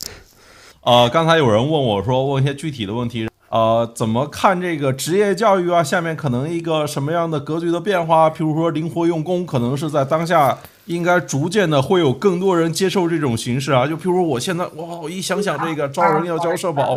[0.82, 5.82] 呃，刚才有人问我说，问一些具体的问题，呃，怎么看这个职业教育啊？
[5.82, 8.30] 下面可能一个什么样的格局的变化？
[8.30, 10.58] 譬如说灵活用工，可能是在当下。
[10.86, 16.96] 应该逐渐的会有更多人接受这种形式啊，就譬如我现在，哇，我一想想这个招人要交社保，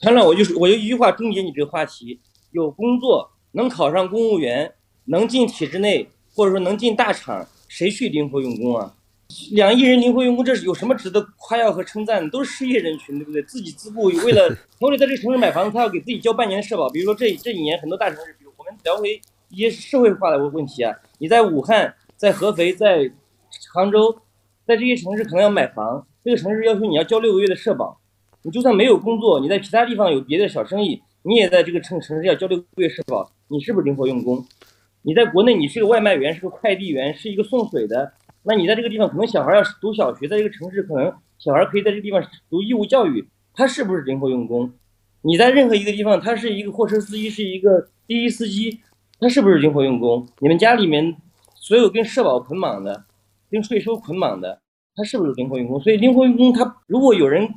[0.00, 2.18] 潘乱，我就我就一句话终结你这个话题：
[2.52, 4.72] 有工作能考上公务员，
[5.06, 8.94] 能进体制内，或者说能进大厂，谁去灵活用工啊？
[9.52, 12.30] 两亿人灵活用工，这是有什么值得夸耀和称赞的？
[12.30, 13.42] 都是失业人群，对不对？
[13.42, 14.48] 自己自雇，为了
[14.80, 16.88] 为了在这个城市买房子，他要给自己交半年的社保。
[16.90, 21.94] 比如说这这几年很多大城市，比如我们聊回一些社会化的问题啊，你在武汉。
[22.16, 23.10] 在合肥，在
[23.72, 24.16] 杭州，
[24.64, 28.00] 在这些城市可能要买房，这个城市要求你要交六个月的社保。
[28.42, 33.32] 你就算没有工作，你在其他地方有别的小生意，你也在这个城城市要交六个月社保。
[33.48, 34.44] 你是不是灵活用工？
[35.02, 38.12] 你在国内，你是个外卖员，是个快递员，是一个送水的，
[38.42, 44.70] 那你在这个地方可能小孩要读小学，在这个城市可能小孩可以在这个地方读义务教育，他是不是灵活用工？
[45.22, 48.80] 你在任何一个地方，他是一个货车司机，是一个滴滴司机，
[49.18, 50.26] 他是不是灵活用工？
[50.40, 51.16] 你们家里面？
[51.56, 53.06] 所有跟社保捆绑的，
[53.50, 54.60] 跟税收捆绑的，
[54.94, 55.80] 他是不是灵活用工？
[55.80, 57.48] 所以灵活用工，他如果有人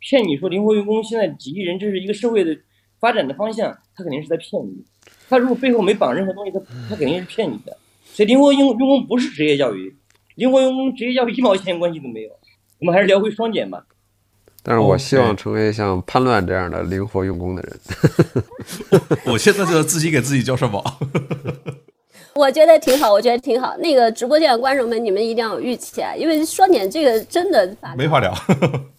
[0.00, 2.58] 骗你说灵活用工现在几亿人这是一个社会的
[3.00, 4.84] 发展的方向，他肯定是在骗你。
[5.28, 7.76] 他如果背后没绑任何东西，他他肯定是骗你的。
[8.04, 9.94] 所以灵活用用工不是职业教育，
[10.36, 12.30] 灵活用工职业教育一毛钱关系都没有。
[12.78, 13.84] 我们还是聊回双减吧。
[14.62, 17.80] 但是我希望成为像潘乱这样的灵活用工的人。
[19.26, 20.82] 我现在就自己给自己交社保。
[22.34, 23.76] 我觉得挺好，我觉得挺好。
[23.78, 28.34] 那个直播间的观众们，你们一定要有预期啊，因为双减这个真的没法聊。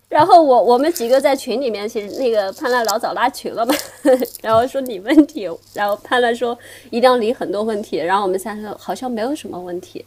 [0.09, 3.73] 然后我我们几个在群里面，其实那个潘乐老早拉群了嘛，
[4.41, 6.57] 然后说理问题，然后潘乐说
[6.89, 10.05] 一定要理很多问题，然后我们三个好像没有什么问题。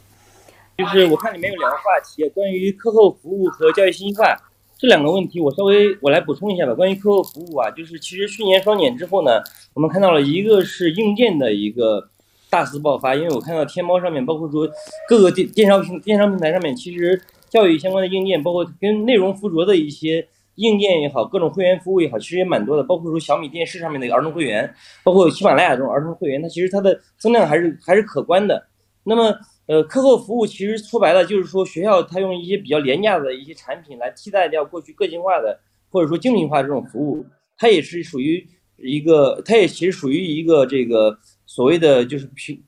[0.77, 4.35] 就是我看里面有两个话题，关于课后服务和教育信息化
[4.77, 6.73] 这两个问题，我稍微我来补充一下吧。
[6.73, 9.41] 关于课后服务啊，就是其实去年双减之后呢，
[9.75, 12.07] 我们看到了一个是硬件的一个。
[12.49, 14.67] 大肆爆发，因为我看到天猫上面，包括说
[15.07, 17.17] 各个电电商平电商平台上面，其实
[17.51, 22.83] 教育相关的硬件，包括跟内容附着的一些硬件也好，各种会员服务也好，其实也蛮多的。
[22.83, 24.73] 包括说小米电视上面的儿童会员，
[25.03, 28.65] 包括喜马拉雅这种儿童会员，它其实它的增量还是还是可观的。
[29.03, 29.35] 那么，
[29.67, 37.25] 呃，课后服务其实说白了就是说学校它用一些比较廉价的一些产品来替代掉过去个性化的或者说精品化这种服务，
[37.57, 38.47] 它也是属于
[38.77, 41.17] 一个，它也其实属于一个这个。
[41.47, 42.63] 所谓的就是平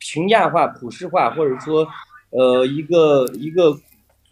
[0.00, 1.86] 平价化、普适化，或者说
[2.30, 3.72] 呃一个一个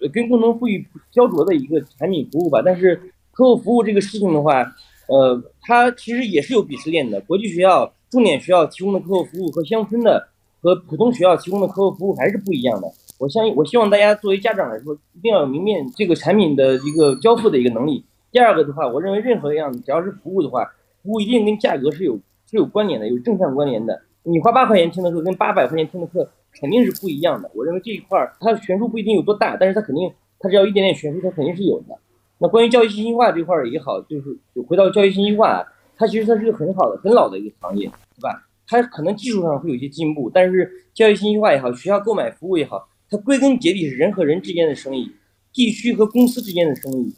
[0.09, 2.63] 跟共同富裕焦灼的一个产品服务吧。
[2.65, 2.97] 但是
[3.33, 4.63] 客户服务这个事情的话，
[5.09, 7.21] 呃，它其实也是有鄙视链的。
[7.23, 10.29] 国际学校、重点学校提供的客户服务和乡村的
[10.61, 12.87] 和普通学校提供的客户服务还是不一样的。
[13.19, 18.05] 我相信，我希望大家作为家长来说，一定要明面这个产品的一个交付的一个能力。
[18.33, 20.65] 第二个的话，我认为任何一样只要是服务的话，
[21.03, 22.17] 服务一定跟价格是有
[22.51, 24.03] 是有关联的，有正向关联的。
[24.25, 26.29] 你花八块钱听的课跟八百块钱听的课
[26.61, 27.51] 肯定是不一样的。
[27.55, 31.99] 我认为这一块儿它悬殊不一定有多大，但是它肯定它只要一点点悬殊，它肯定是有的。
[32.39, 34.37] 那关于教育信息化这块儿也好，就是
[34.67, 35.65] 回到教育信息化，
[35.97, 38.49] 它其实它是一个很好的、很老的一个行业，对吧？
[38.67, 42.89] 它可能技术上会有一些进步，但是教育信息化也好，学校购买服务也好。
[43.11, 45.11] 它归根结底是人和人之间的生意，
[45.53, 47.15] 地区和公司之间的生意，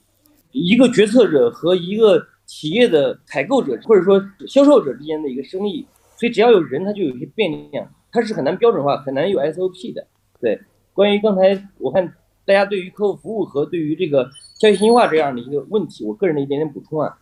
[0.50, 5.86] 一个决策者和一个企业的采购者或者说销售者之间的一个生意，
[6.18, 10.06] 所以只要有人，它就有一些变量，它是很难标准化，很难有 SOP 的。
[10.40, 10.60] 对，
[10.92, 17.18] 关于刚才我看大家对于客户服务和对于这个教育信息化这样的一个问题，我个人的一点点补充啊。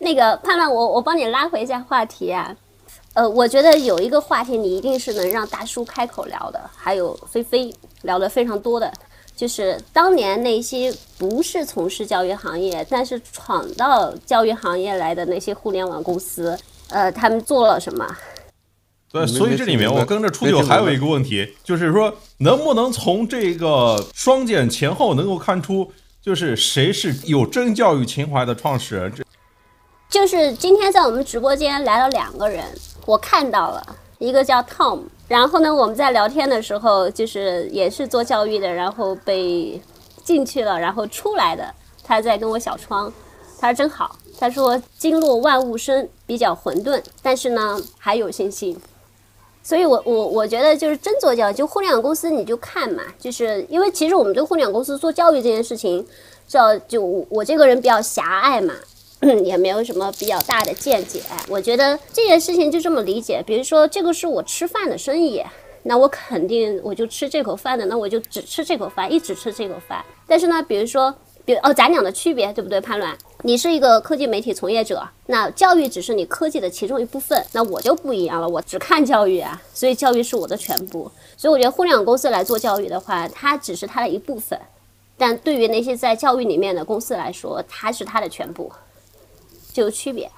[0.00, 2.54] 那个盼盼，我我帮你拉回一下话题啊。
[3.14, 8.92] 呃，我觉得有一个话题你一定是能让大叔开口聊的，还有菲菲聊的非常多的，
[9.36, 16.58] 就是当年那些不是从事教育行业，但是闯到教育行业来的那些互联网公司，
[16.90, 18.06] 呃，他们做了什么？
[19.10, 25.90] 对，所以这里面我跟着初九还有一个问题，就是说能不能从这个双减前后能够看出，
[26.20, 29.10] 就是谁是有真教育情怀的创始人？
[29.14, 29.24] 这
[30.10, 32.64] 就是今天在我们直播间来了两个人。
[33.06, 39.80] 我看到了一个叫 Tom，然后呢，我们在聊天的时候，就是也是做教育的，然后被
[40.22, 43.10] 进去了，然后出来的，他在跟我小窗，
[43.58, 48.78] 他说真好，他说经络万物生，比较混沌，但是呢还有信心，
[49.68, 56.06] 所以我我我觉得就是真做教育，就互联网公司你就看嘛，就是因为其实我们对互联网公司做教育这件事情，
[56.46, 58.72] 叫就我我这个人比较狭隘嘛。
[59.44, 63.42] 也没有什么比较大的见解，我觉得这件事情就这么理解。
[63.44, 65.42] 比如说，这个是我吃饭的生意，
[65.82, 70.02] 那我肯定我就吃这口饭的，那我就只吃这口饭，一直吃这口饭。
[70.26, 71.12] 但是呢，比如说，
[71.44, 72.80] 比如哦，咱俩的区别对不对？
[72.80, 81.10] 潘乱，你是一个科技媒体从业者，那教育只是你科技的其中一部分，那我就不一样了，我只看教育啊，所以教育是我的全部。
[81.36, 84.58] 所以我觉得互联网公司来做教育的话，它只是它的一部分，
[85.16, 88.72] 但对于那些在教育里面的公司来说，它是它的全部。
[89.72, 90.28] 就有区别，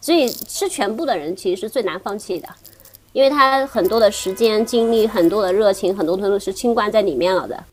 [0.00, 2.48] 所以吃全部的人其实是最难放弃的，
[3.12, 7.64] 因为他很多的时间、精力、很多的热情，很多都是倾灌在里面了的。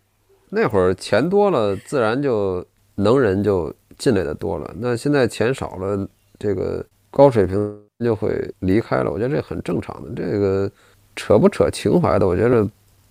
[0.50, 2.66] 那会儿钱多了，自然就
[2.96, 4.74] 能人就进来的多了。
[4.78, 6.08] 那现在钱少了，
[6.39, 9.12] 这个高水平就会离开了。
[9.12, 10.10] 我觉得这很正常的。
[10.16, 10.70] 这个
[11.16, 12.68] 扯不扯情怀的，我觉得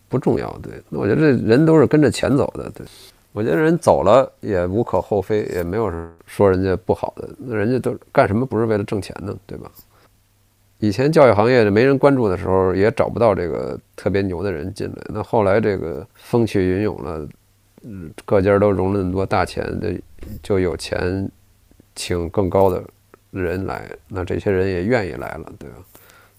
[0.09, 0.51] 不重要。
[0.63, 2.71] 对，那我觉得这人都是跟着钱走的。
[2.71, 2.87] 对。
[3.35, 5.91] 我觉得人走了也无可厚非，也没有
[6.27, 7.27] 说人家不好的。
[7.39, 9.35] 那人家都干什么不是为了挣钱呢？
[9.47, 9.71] 对吧？
[10.81, 14.97] 以前教育行业没人关注的时候，也找不到这个特别牛的人进来。
[15.09, 17.27] 那后来这个风起云涌了，
[17.85, 19.99] 嗯，各家都融了那么多大钱，的，
[20.43, 21.31] 就有钱
[21.95, 22.83] 请更高的
[23.31, 25.77] 人来，那这些人也愿意来了，对吧？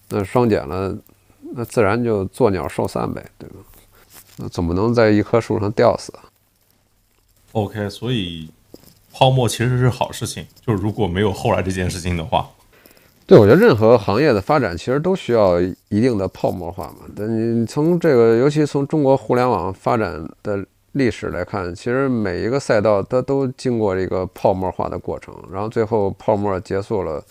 [0.08, 0.96] 那双减了，
[1.54, 3.56] 那自然就作鸟兽散呗，对吧？
[4.36, 6.12] 那总不能在一棵树上吊死。
[7.52, 8.50] OK，所以
[9.12, 10.44] 泡沫其实是好事情。
[10.66, 12.50] 就是如果没有后来这件事情的话，
[13.26, 17.06] 对我觉得任何行业的发展其实都需要一定的泡沫化嘛。
[17.16, 27.22] 但你从这个，尤其从中国互联网发展的历史来看，其实每一个赛道它都经过一个泡沫化的过程，然后最后泡沫结束了，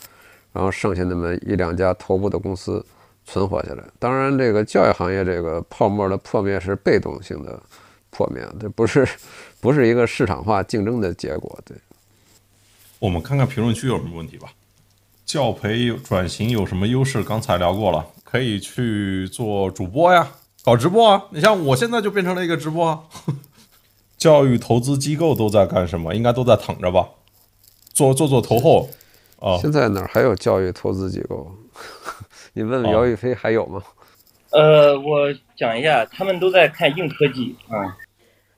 [0.53, 2.85] 然后剩下那么一两家头部的公司
[3.25, 3.83] 存活下来。
[3.99, 7.59] 当然，这个教育行业这个泡沫的破灭是被动性的
[8.09, 9.05] 破灭，这不是。
[9.63, 11.77] 不是一个市场化竞争的结果，对。
[12.99, 14.49] 我们看看评论区有什么问题吧。
[15.25, 17.23] 教培转型有什么优势？
[17.23, 20.29] 刚才聊过了，可以去做主播呀，
[20.65, 21.23] 搞直播啊。
[21.29, 22.85] 你像我现在就变成了一个直播。
[22.85, 22.99] 啊。
[24.23, 26.15] 教育投资机构都在干什么？
[26.15, 27.09] 应该都在躺着吧？
[27.93, 28.87] 做做做投后
[29.41, 29.57] 啊。
[29.57, 31.51] 现在哪还有教育投资机构？
[32.55, 33.83] 你问问姚宇飞还有吗？
[34.51, 37.97] 呃，我讲一下，他们都在看硬科技啊。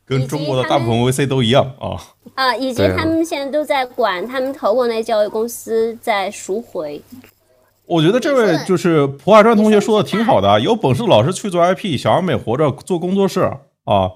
[0.06, 1.98] 跟中国的大部分 VC 都一样啊
[2.36, 7.02] 啊，以及他们现在都在管他们投过那教育公司在赎回。
[7.88, 13.42] 我觉得这位就是蒲海川同学说的挺好的，有本事老师去做 IP，小而美活着做工作室
[13.86, 14.12] 啊。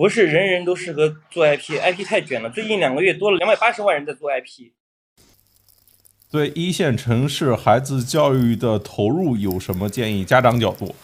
[0.00, 2.48] 不是人人都适合做 IP，IP 太卷了。
[2.48, 4.70] 最近两个月多了两百八十万人在做 IP。
[6.32, 10.24] 对一线城市孩子教育的投入有什么建议？
[10.24, 10.94] 家长角度。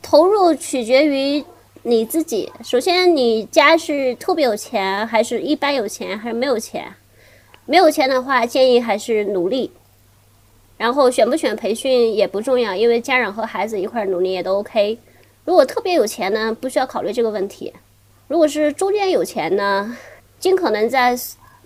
[0.00, 1.44] 投入取决于
[1.82, 2.50] 你自己。
[2.64, 6.90] 首先，你家是特别有钱，还是一般有钱，还是没有钱？
[7.66, 9.70] 没有钱的话，建议还是努力。
[10.78, 14.98] 然后选不选培训也不重要，因为家长和孩子一块儿努力也都 OK。
[15.46, 17.72] 如果特别有钱呢，不需要考虑这个问题。
[18.26, 19.96] 如果是中间有钱呢，
[20.40, 21.16] 尽可能在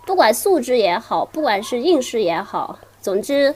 [0.07, 3.55] 不管素质也好，不管是应试也好，总之，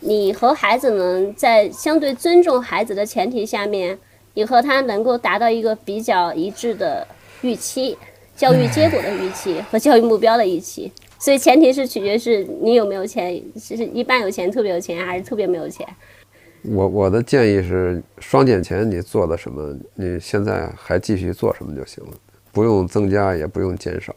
[0.00, 3.98] 你和孩子能在相对尊重孩子的前提下面，
[4.34, 7.06] 你和他能够达到一个比较一致的
[7.40, 7.96] 预期，
[8.36, 10.92] 教育结果的预期和教育目标的预期。
[11.18, 15.86] 所以前提是取决是你有没有钱，是一般有钱、特别有钱，还是特别没有钱。
[16.64, 22.12] 我我的建议是，双减前你做的什么，你现在还继续做什么就行了，
[22.52, 24.14] 不用增加，也不用减少。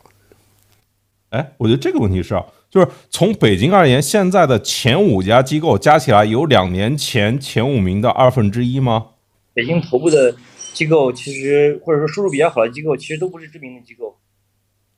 [1.29, 9.07] 哎，我觉得这个问题是啊，就是从北京而言，现在的前五家机构加起来有两年前前五名的二分之一吗？
[9.55, 10.35] 北京头部的
[10.73, 14.15] 机构，其实或者说收入比较好的机构，其实都不是知名的机构，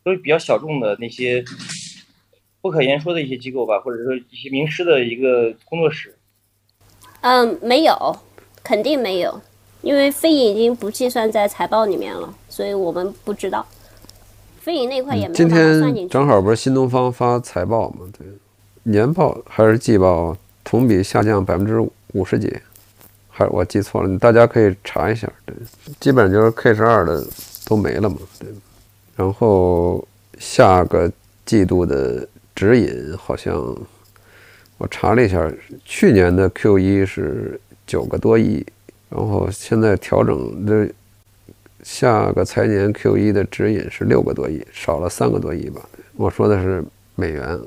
[0.04, 1.46] 都是比较小众的那些
[2.62, 6.17] 不可言说的一些机构吧，或者说一些名师的一个工作室。
[7.22, 8.16] 嗯，没有，
[8.64, 9.42] 肯定没有，
[9.82, 13.66] 因为非影已经不计算在财报里面了，所以我们不知道。
[14.60, 16.00] 非影那块也没有今把它算进去。
[16.02, 18.00] 天正好不是新东方发财报嘛？
[18.18, 18.28] 对，
[18.84, 21.80] 年报还是季报同比下降百分之
[22.14, 22.54] 五十几，
[23.30, 24.20] 还是我记错了？
[24.20, 25.26] 大家可以查一下。
[25.46, 25.56] 对，
[26.02, 27.26] 基本就是 K 十二的
[27.66, 28.18] 都没了嘛。
[28.40, 28.50] 对，
[29.16, 30.06] 然后
[30.38, 31.10] 下个
[31.46, 33.54] 季度的指引好像
[34.78, 35.52] 我查了一下，
[35.84, 38.66] 去年的 Q 一是九个多亿，
[39.10, 40.88] 然后现在调整的
[41.84, 45.82] 下个财年 Q 一的指引是六个多亿，少了三个多亿吧。
[46.16, 46.84] 我说的是
[47.16, 47.60] 美元。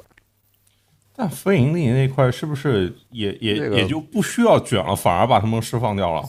[1.17, 6.27] 但非盈利那块是不是也也、那个也就不需要卷了，反而把他们释放掉了？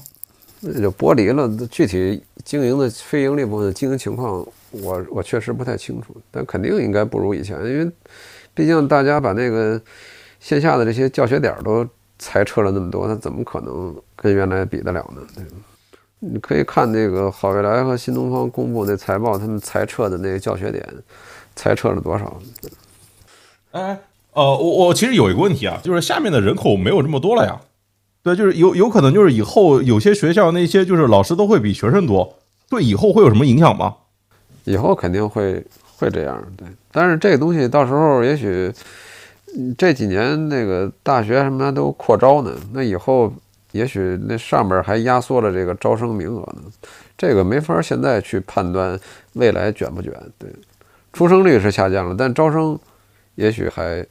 [0.60, 1.50] 那就剥离了。
[1.70, 7.92] 具体经营的非盈利部分的经营情况，我我确实不太清楚，但肯定应该不如以前，因为
[8.54, 9.82] 毕竟大家把那个
[10.42, 11.88] 线下的这些教学点儿都
[12.20, 15.22] 裁撤了那么多，那怎么可能跟原来比得了呢？
[15.34, 15.52] 对吧
[16.24, 20.88] 你可以看那个好未来和新东方公布那财报，他们裁撤的那个教学点，
[21.56, 22.39] 裁撤了多少？
[23.72, 24.00] 哎，
[24.34, 27.60] 呃，我我其实有一个问题啊，就是下面的人口没有这么多了呀。
[28.22, 32.38] 对，就是有有可能就是以后有些学校那些就是老师都会比学生多，
[32.70, 33.96] 对以后会有什么影响吗？
[34.66, 35.66] 以后肯定会
[35.98, 36.68] 会这样，对。
[36.92, 38.74] 但是这个东西到时候也许嗯
[39.78, 43.34] 这几年那个大学什么都扩招呢，那以后
[43.74, 46.64] 也许那上面还压缩了这个招生名额呢，
[47.18, 48.99] 这个没法现在去判断
[49.34, 50.14] 未来卷不卷。
[50.38, 50.49] 对，
[51.14, 52.80] 出生率是下降了，但招生
[53.36, 54.06] 也许还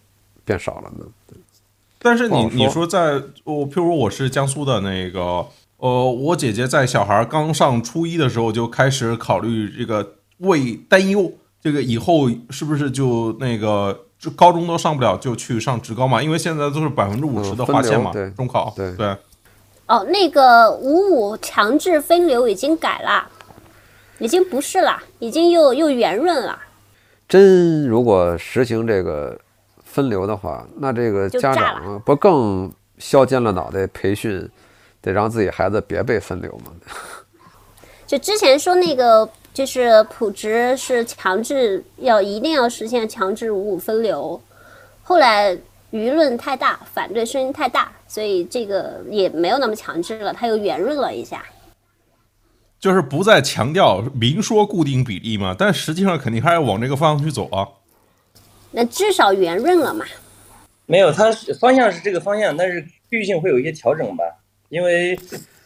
[0.45, 1.07] 变少了呢。
[2.03, 11.33] 但是你你说在我，譬如我是江苏的那个，呃，我姐姐在小孩刚上初一的时候就开始考虑这个为担忧，
[11.63, 16.23] 这个以后是不是就那个就高中都上不了就去上职高嘛？
[16.23, 19.17] 因为现在都是百分之五十嗯的划线嘛，中考对对。
[19.87, 23.27] 哦，那个五五强制分流已经改了，
[24.19, 26.59] 已经不是了，已经又又圆润了。
[27.27, 29.41] 真如果实行这个
[29.85, 34.47] 分流的话，那这个家长啊不更削尖了脑袋培训，
[35.01, 36.73] 得让自己孩子别被分流吗？
[38.07, 39.29] 就之前说那个，
[39.61, 44.41] 就是普职是强制要一定要实现强制五五分流，
[45.03, 45.55] 后来
[45.93, 51.45] 舆论太大，反对声音太大，所以这个也没有那么强制了，它又圆润了一下。
[52.79, 57.69] 就是不再强调明说固定比例嘛，但实际上肯定还要往这个方向去走啊。
[58.71, 60.07] 那至少圆润了嘛。
[60.87, 61.31] 没有，它
[61.61, 62.81] 方向是这个方向，但是
[63.11, 64.25] 区域性会有一些调整吧。
[64.71, 65.15] 因为，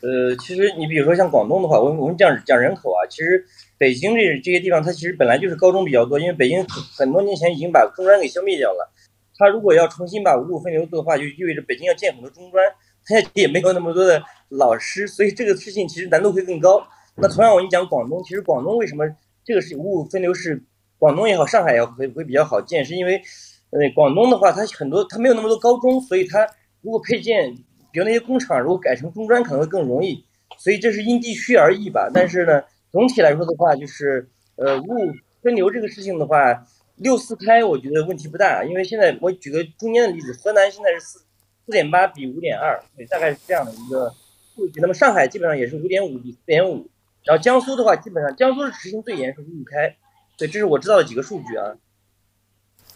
[0.00, 3.46] 呃，其实你比如说像广东的话，我们我们讲讲人口啊，其实
[3.84, 6.64] 北京这这些地方它其实本来就是高中比较多，因为北京
[6.96, 8.90] 很多年前已经把中专给消灭掉了。
[9.36, 12.64] 它如果要重新把五五分流做的话，就意味着北京要建很多中专，
[13.04, 16.82] 它也没有那么多的老师，所以这个事情其实难度会更高。
[17.14, 19.04] 那同样，我跟你讲广东，其实广东为什么
[19.44, 20.64] 这个是五五分流是
[20.98, 23.20] 广东也好，上海也好会会比较好建，是因为
[23.68, 26.48] 呃广东的话，它很多它没有那么多高中，所以它
[26.80, 27.54] 如果配建，
[27.92, 30.24] 比如那些工厂如果改成中专可能会更容易，
[30.58, 32.08] 所以这是因地区而异吧。
[32.14, 32.62] 但是呢，
[32.94, 36.64] 总体来说的话，就是呃五五分流这个事情的话，
[36.94, 41.18] 六四开我觉得问题不大，因为现在我举个中间的例子，河南现在是四
[41.66, 44.14] 四点八比五点二，对，大概是这样的一个
[44.54, 44.80] 数据。
[44.80, 46.88] 那么上海基本上也是五点五比四点五。
[47.24, 49.96] 然后江苏的话，基本上江苏是实行最严是五五开，
[50.38, 51.74] 对，这是我知道的几个数据啊。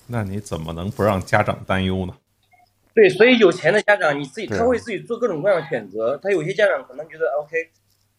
[0.06, 2.14] 那你怎么能不让家长担忧呢？
[2.94, 6.16] 对，所以有钱的家长，你自己他会自己做各种各样的选择。
[6.22, 7.70] 他有些家长可能觉得 OK，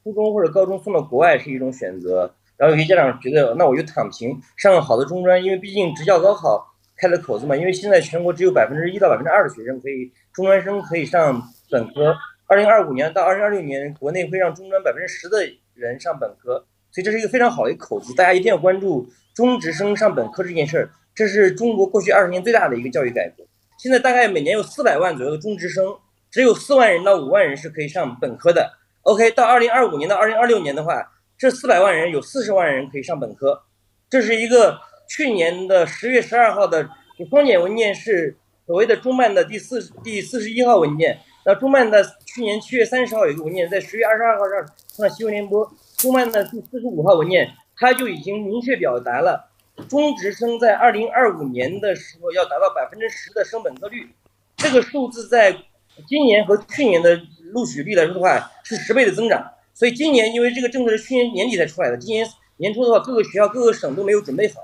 [0.10, 6.66] 初中或者高中送到国外是一种选择，然后有些家长觉得，那我就躺平上个好的中专，因为毕竟职教高考
[6.97, 7.55] 开了口子嘛。
[7.55, 12.16] 因为现在全国只有百分之一到百分之二的学生可以中专生可以上本科，
[12.47, 15.38] 二零二五年到二零二六年，国内会让中专百分之十的
[15.76, 20.89] 人上本科，所以这是一个非常好的一个口子，大家一定要关注中职生上本科这件事儿。
[21.14, 23.43] 这是中国过去二十年最大的一个教育改革。
[23.78, 25.95] 现在大概每年有四百万左右的中职生，
[26.32, 28.79] 只有四万人到五万人是可以上本科的。
[29.10, 30.93] OK，到二零二五年到二零二六年的话，
[31.36, 33.60] 这四百万人有四十万人可以上本科。
[34.07, 36.88] 这是一个去年的十月十二号的
[37.28, 38.38] 双减文件，是
[38.68, 41.20] 所谓的中办的第四第四十一号文件。
[41.43, 45.68] 那中办的去年七月三十号有一个文件，在十月二十二号上上新闻联播。
[45.97, 49.49] 中办的第四十五号文件，它就已经明确表达了。
[49.89, 54.07] 中职生在二零二五年的时候要达到百分之十的升本科率，
[54.55, 55.51] 这个数字在
[56.07, 57.20] 今年和去年的
[57.52, 59.52] 录取率来说的话是十倍的增长。
[59.74, 62.28] 所以今年因为这个政策是去年年底才出来的，今年
[62.58, 64.62] 年初的话各个学校各个省都没有准备好。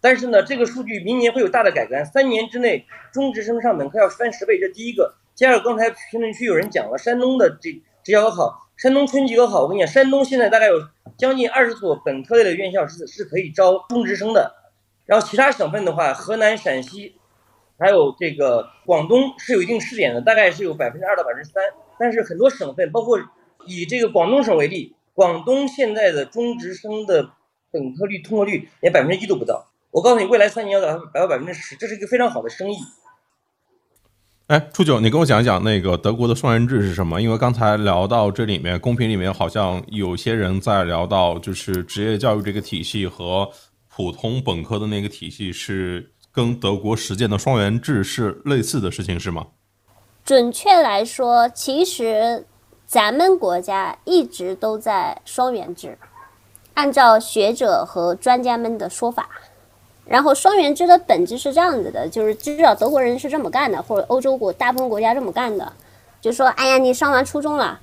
[0.00, 5.14] 但是呢，这个数据明年会有大的改观，三年之内中职生上本科要翻十倍，这第一个。
[5.34, 7.72] 第二个，刚才评论区有人讲了山东的这
[8.04, 10.74] 职教高考，山东春季高考，我跟你讲，山东现在大概有。
[11.16, 14.54] 将近二十所本科类的院校是是可以招中职生的，
[15.06, 17.14] 然后其他省份的话，河南、陕西，
[17.78, 21.62] 还有这个广东是有一定试点的，大概是有百分之二到百分之三。
[21.98, 23.18] 但是很多省份，包括
[23.66, 27.30] 以这个广东省为例，广东现在的中职生的
[27.70, 29.70] 本科率通过率连百分之一都不到。
[29.90, 32.76] 我告诉你，未来三年要达到百分之十，这是一个非常好的生意。
[34.48, 37.20] 哎，初九，你跟我讲一讲那个德国的双元制是什么？
[37.20, 43.50] 因为刚才聊到这里面，公屏里面好像有些人在聊到，就是职业教育这个体系和
[43.88, 49.46] 普通本科的那个体系是跟德国实践的双元制是类似的事情，是吗？
[50.26, 52.44] 准确来说，其实
[52.84, 55.96] 咱们国家一直都在双元制，
[56.74, 59.28] 按照学者和专家们的说法。
[60.04, 65.72] 然后双元制的本质是这样子的，就是至少德国人是这么干的，或者欧洲国大部分国家这么干的，
[66.20, 67.78] 就说，哎呀，你上完初中了，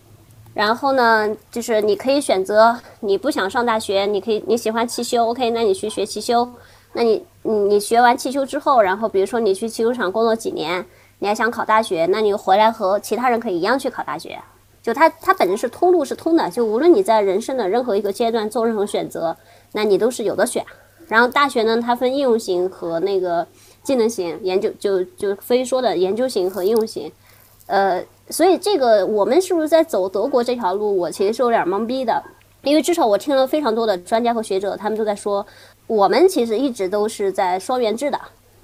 [0.53, 6.45] 然后呢，就是你可以选择，你不想上大学，你可以你喜欢汽修，OK，那你去学汽修，
[6.91, 10.85] 那你你你学完汽修之后，然后比如说你去汽修厂工作几年，
[11.19, 14.39] 你还想考大学，那你回来和其他人可以一样去考大学，
[14.81, 19.35] 就它它本身是通路是通的，就无论你在人生的任何一个阶段做任何选择，
[19.71, 20.65] 那你都是有的选。
[21.07, 23.45] 然后大学呢，它分应用型和那个
[23.83, 27.11] 技能型研究，就就非说的研究型和应用型，
[27.67, 30.97] 呃，所以这个我们是不是在走德国这条路？
[30.97, 32.23] 我其实是有点懵逼的，
[32.63, 35.45] 因为至少我听了非常多的专家和学者，他们都在说，
[35.87, 38.19] 我们其实一直都是在双元制的。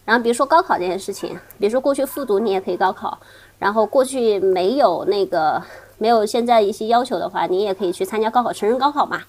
[0.09, 3.15] 然后比如说高考这件事情，比如说过去复读你也可以高考，
[3.59, 5.61] 然后过去没有那个
[5.99, 9.21] 没有现在一些要求的话，你也可以去参加高考，成人高考嘛，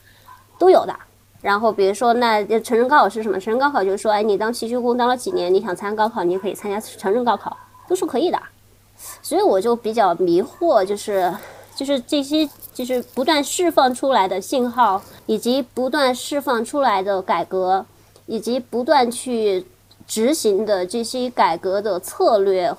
[0.59, 0.97] 都有的。
[1.43, 3.39] 然后，比如说，那成人高考是什么？
[3.39, 7.55] 成人高考就是说，哎，你当汽修工当了几年，你想参加高考，你也可以参加成人高考，
[7.87, 8.41] 都是可以的。
[9.21, 11.31] 所以我就比较迷惑，就是，
[11.77, 17.85] 就是这些，就是不断释放出来的信号，以及不断释放出来的改革，
[18.25, 19.67] 以及不断去
[20.11, 22.75] 执行的这些改革的策略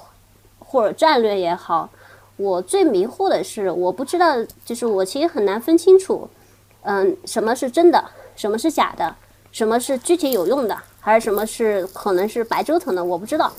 [0.59, 1.89] 或者战略也好，
[2.35, 4.35] 我最迷惑的是，我不知道，
[4.65, 6.27] 就是我其实很难分清楚，
[6.81, 8.03] 嗯，什么是真的。
[8.35, 9.15] 什么是假的？
[9.53, 10.77] 什么是具体有用的？
[10.99, 13.01] 还是什么是可能是白折腾的？
[13.01, 13.49] 我不知道，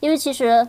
[0.00, 0.66] 因为其实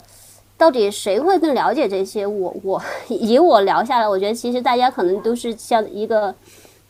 [0.57, 2.27] 到底谁会更了解这些？
[2.27, 6.35] 我我以我聊下来，我觉得其实大家可能都是像一个，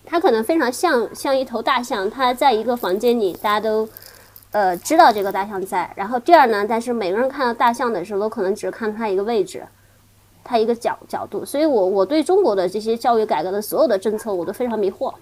[0.04, 3.88] 他可能非常像像一头大象，他在一个房间里，大家都
[4.52, 5.92] 呃知道这个大象在。
[5.96, 9.64] 然后第二呢，但是每个人看到大象的时候，都可能只看它一个位置，
[10.44, 11.46] 它一个角角度。
[11.46, 15.14] 所以我我对中国的这些教育改革的所有的政策，我都非常迷惑。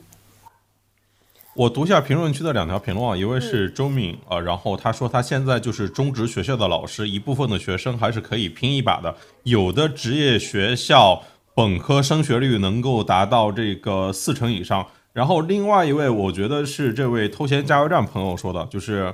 [1.53, 11.19] 我读一下评论区的两条评论啊，一位是周敏啊，然后他说他现在就是中职学校的老师，一部分的学生还是可以拼一把的，有的职业学校
[11.55, 14.85] 本科升学率能够达到这个四成以上。
[15.17, 19.11] 然后另外一位，我觉得是这位偷闲加油站朋友说的，就是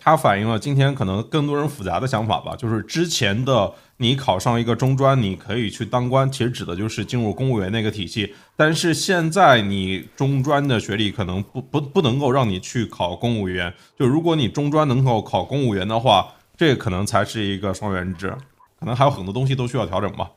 [0.00, 3.72] 他反映了今天可能更多人复杂的想法吧，就是之前的。
[3.98, 8.34] 你考上一个中专，你可以去当官，其实指的就是进入公务员那个体系。
[8.54, 13.72] 但是现在你中专的学历可能不不不能够让你去考公务员。
[13.98, 18.36] 就如果你中专能够考公务员的话，这可能才是一个双元制，
[18.78, 20.28] 可能还有很多东西都需要调整吧。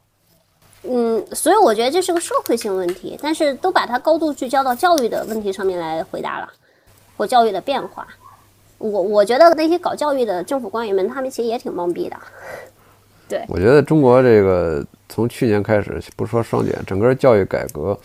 [0.84, 6.50] 嗯，所以我觉得这是个社会性问题，但是都把它高度聚焦到教育的问题上面来回答了，
[7.18, 8.08] 或教育的变化。
[8.78, 12.16] 我我觉得那些搞教育的政府官员们，他们其实也挺懵逼的。
[13.28, 18.00] 对，我觉得中国这个从去年开始，不说双减，整个教育改革，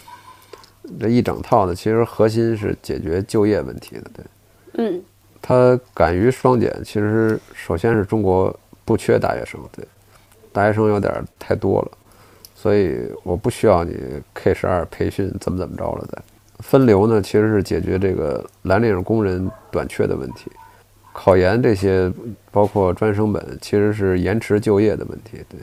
[1.01, 4.03] 这一整套的，其实核心是解决就业问题的。
[4.13, 4.25] 对，
[4.75, 5.03] 嗯
[5.41, 9.87] 他敢于双减，其实首先是中国不缺大学生，对，
[10.53, 11.91] 大学生有点儿太多了，
[12.65, 13.95] 所以我不需要你
[14.33, 16.23] K 十二培训怎么怎么着了的。
[16.61, 20.51] 分流呢，其实是解决这个蓝领工人短缺的问题。
[21.13, 22.11] 考研这些，
[22.51, 25.45] 包括专升本，其实是延迟就业的问题。
[25.47, 25.61] 对，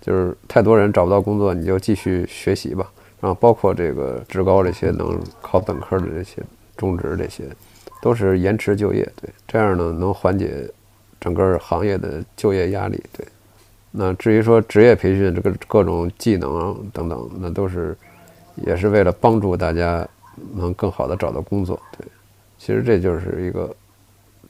[0.00, 2.88] 就是太多人找不到工作，你就继续学习吧。
[3.20, 6.40] 然后包括这个职高这些能考本科的这些
[6.76, 7.42] 中职这些，
[8.00, 9.02] 都是延迟就业。
[9.20, 10.70] 对，这样呢能缓解
[11.18, 13.02] 整个行业的就业压力。
[13.18, 13.26] 对，
[13.98, 17.96] 那至于说职业培训这个各种技能等等，那都是
[18.56, 20.06] 也是为了帮助大家
[20.54, 21.80] 能更好的找到工作。
[21.96, 22.06] 对，
[22.58, 23.74] 其实这就是一个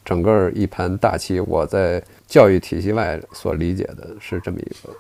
[0.05, 1.39] 整个一盘大棋。
[1.39, 4.93] 我在教育体系外所理解的是这么一个，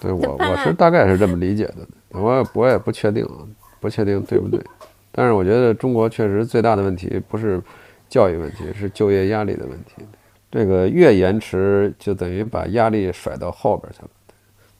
[0.00, 1.86] 对我我是大概是这么理解的。
[2.08, 3.44] 我也我也不确定啊，
[3.80, 4.58] 不确定对不对。
[5.10, 7.60] 但是我觉得中国确实最大的问题不是
[8.08, 10.02] 教育问题，是就业压力的问题。
[10.52, 14.08] 这个越延迟，就等于把压力甩到后边去了。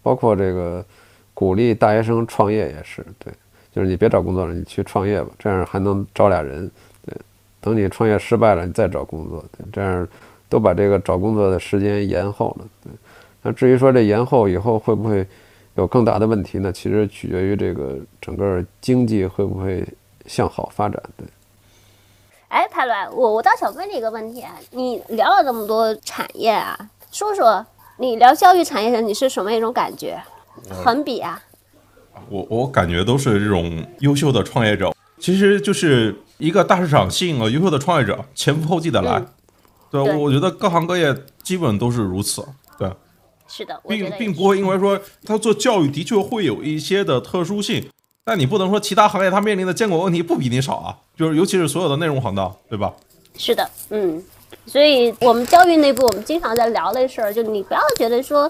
[0.02, 0.84] 包括这个
[1.32, 3.32] 鼓励大学生创业也是，对，
[3.72, 6.70] 就是你别找工作了，你去创业吧，这样还能招俩人。
[7.06, 7.16] 对，
[7.58, 10.06] 等你创业失败了，你再找工作，对，这样
[10.50, 12.66] 都把这个找工作的时间延后了。
[12.84, 12.92] 对，
[13.40, 15.26] 那至于说这延后以后会不会
[15.76, 16.70] 有更大的问题呢？
[16.70, 19.82] 其实取决于这个整个经济会不会
[20.26, 21.02] 向好发展。
[21.16, 21.26] 对。
[22.52, 26.78] 哎，潘乱，我我倒想问你一个问题啊，你聊了这么多产业啊，
[27.10, 27.64] 说说
[27.96, 30.22] 你聊教育产业的你是什么一种感觉？
[30.70, 31.42] 横比啊，
[32.28, 39.12] 我我感觉都是这种优秀的创业者，其实就是一个大市场吸引了优秀的创业者，前赴后继的来。
[39.18, 39.26] 嗯
[39.90, 42.46] 对，对我觉得各行各业基本都是如此。
[42.78, 42.90] 对，
[43.48, 47.88] 是的，并并不会因为说他做教育的确会有一些的特殊性，
[48.24, 52.94] 但你不能说其他行业它面临的监管问题不比你少啊，就是尤其是所有的内容行当，对吧？
[53.36, 54.22] 是的，嗯，
[54.66, 58.48] 所以我们教育内部我们经常在聊这事儿，就你不要觉得说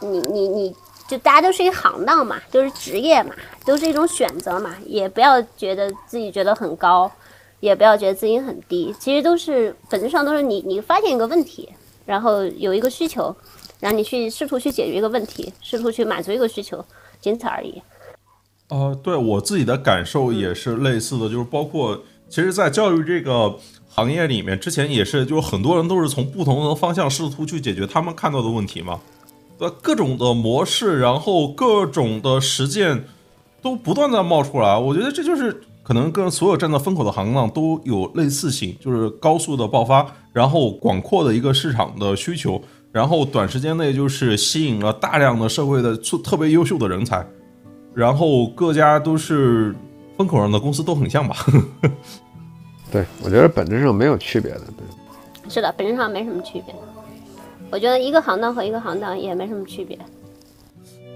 [0.00, 0.76] 你你你
[1.08, 3.34] 就大家都是一行当嘛，都是职业嘛，
[3.64, 7.10] 都是一种选择嘛，也不要觉得自己觉得很高，
[7.60, 11.70] 也不要觉得自己很低，其实都是本质上都是你你发现一个问题，
[12.04, 13.34] 然后有一个需求，
[13.80, 16.84] 然后你去试图去解决一个问题，试图去满足一个需求，
[17.18, 17.80] 仅此而已。
[18.68, 23.56] 呃，对我自己的感受也是类似的，就是包括其实，在教育这个
[23.88, 28.98] 行业里面，之前也是，就是很多人都是从不同的方向试图去解决他们看到的问题嘛，
[29.58, 33.04] 呃，各种的模式，然后各种的实践
[33.62, 42.60] 都不断的冒出来，我觉得这就是可能跟所有站在风口的行当都有类似性，就是高速的爆发，然后广阔的一个市场的需求，
[42.90, 47.24] 然后短时间内就是吸引了大量的社会的特特别优秀的人才。
[47.96, 49.74] 然后各家都是
[50.18, 51.34] 风口上的公司都很像吧？
[52.92, 54.60] 对，我觉得本质上没有区别的。
[54.76, 56.74] 对，是的，本质上没什么区别。
[57.70, 59.98] 我觉得一个行当和一个行当也没什么区别。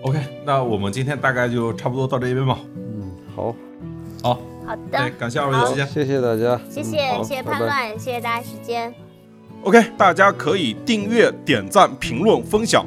[0.04, 2.58] OK，那我们今天大概就差不多到这边吧。
[2.74, 3.54] 嗯，好，
[4.22, 4.34] 好，
[4.66, 5.86] 好对，的，感谢二位的时间。
[5.86, 6.58] 谢谢大家。
[6.70, 8.92] 谢谢谢谢拜拜潘乱，谢谢大家时间。
[9.64, 12.86] OK，大家可以订阅、点赞、评论、分享。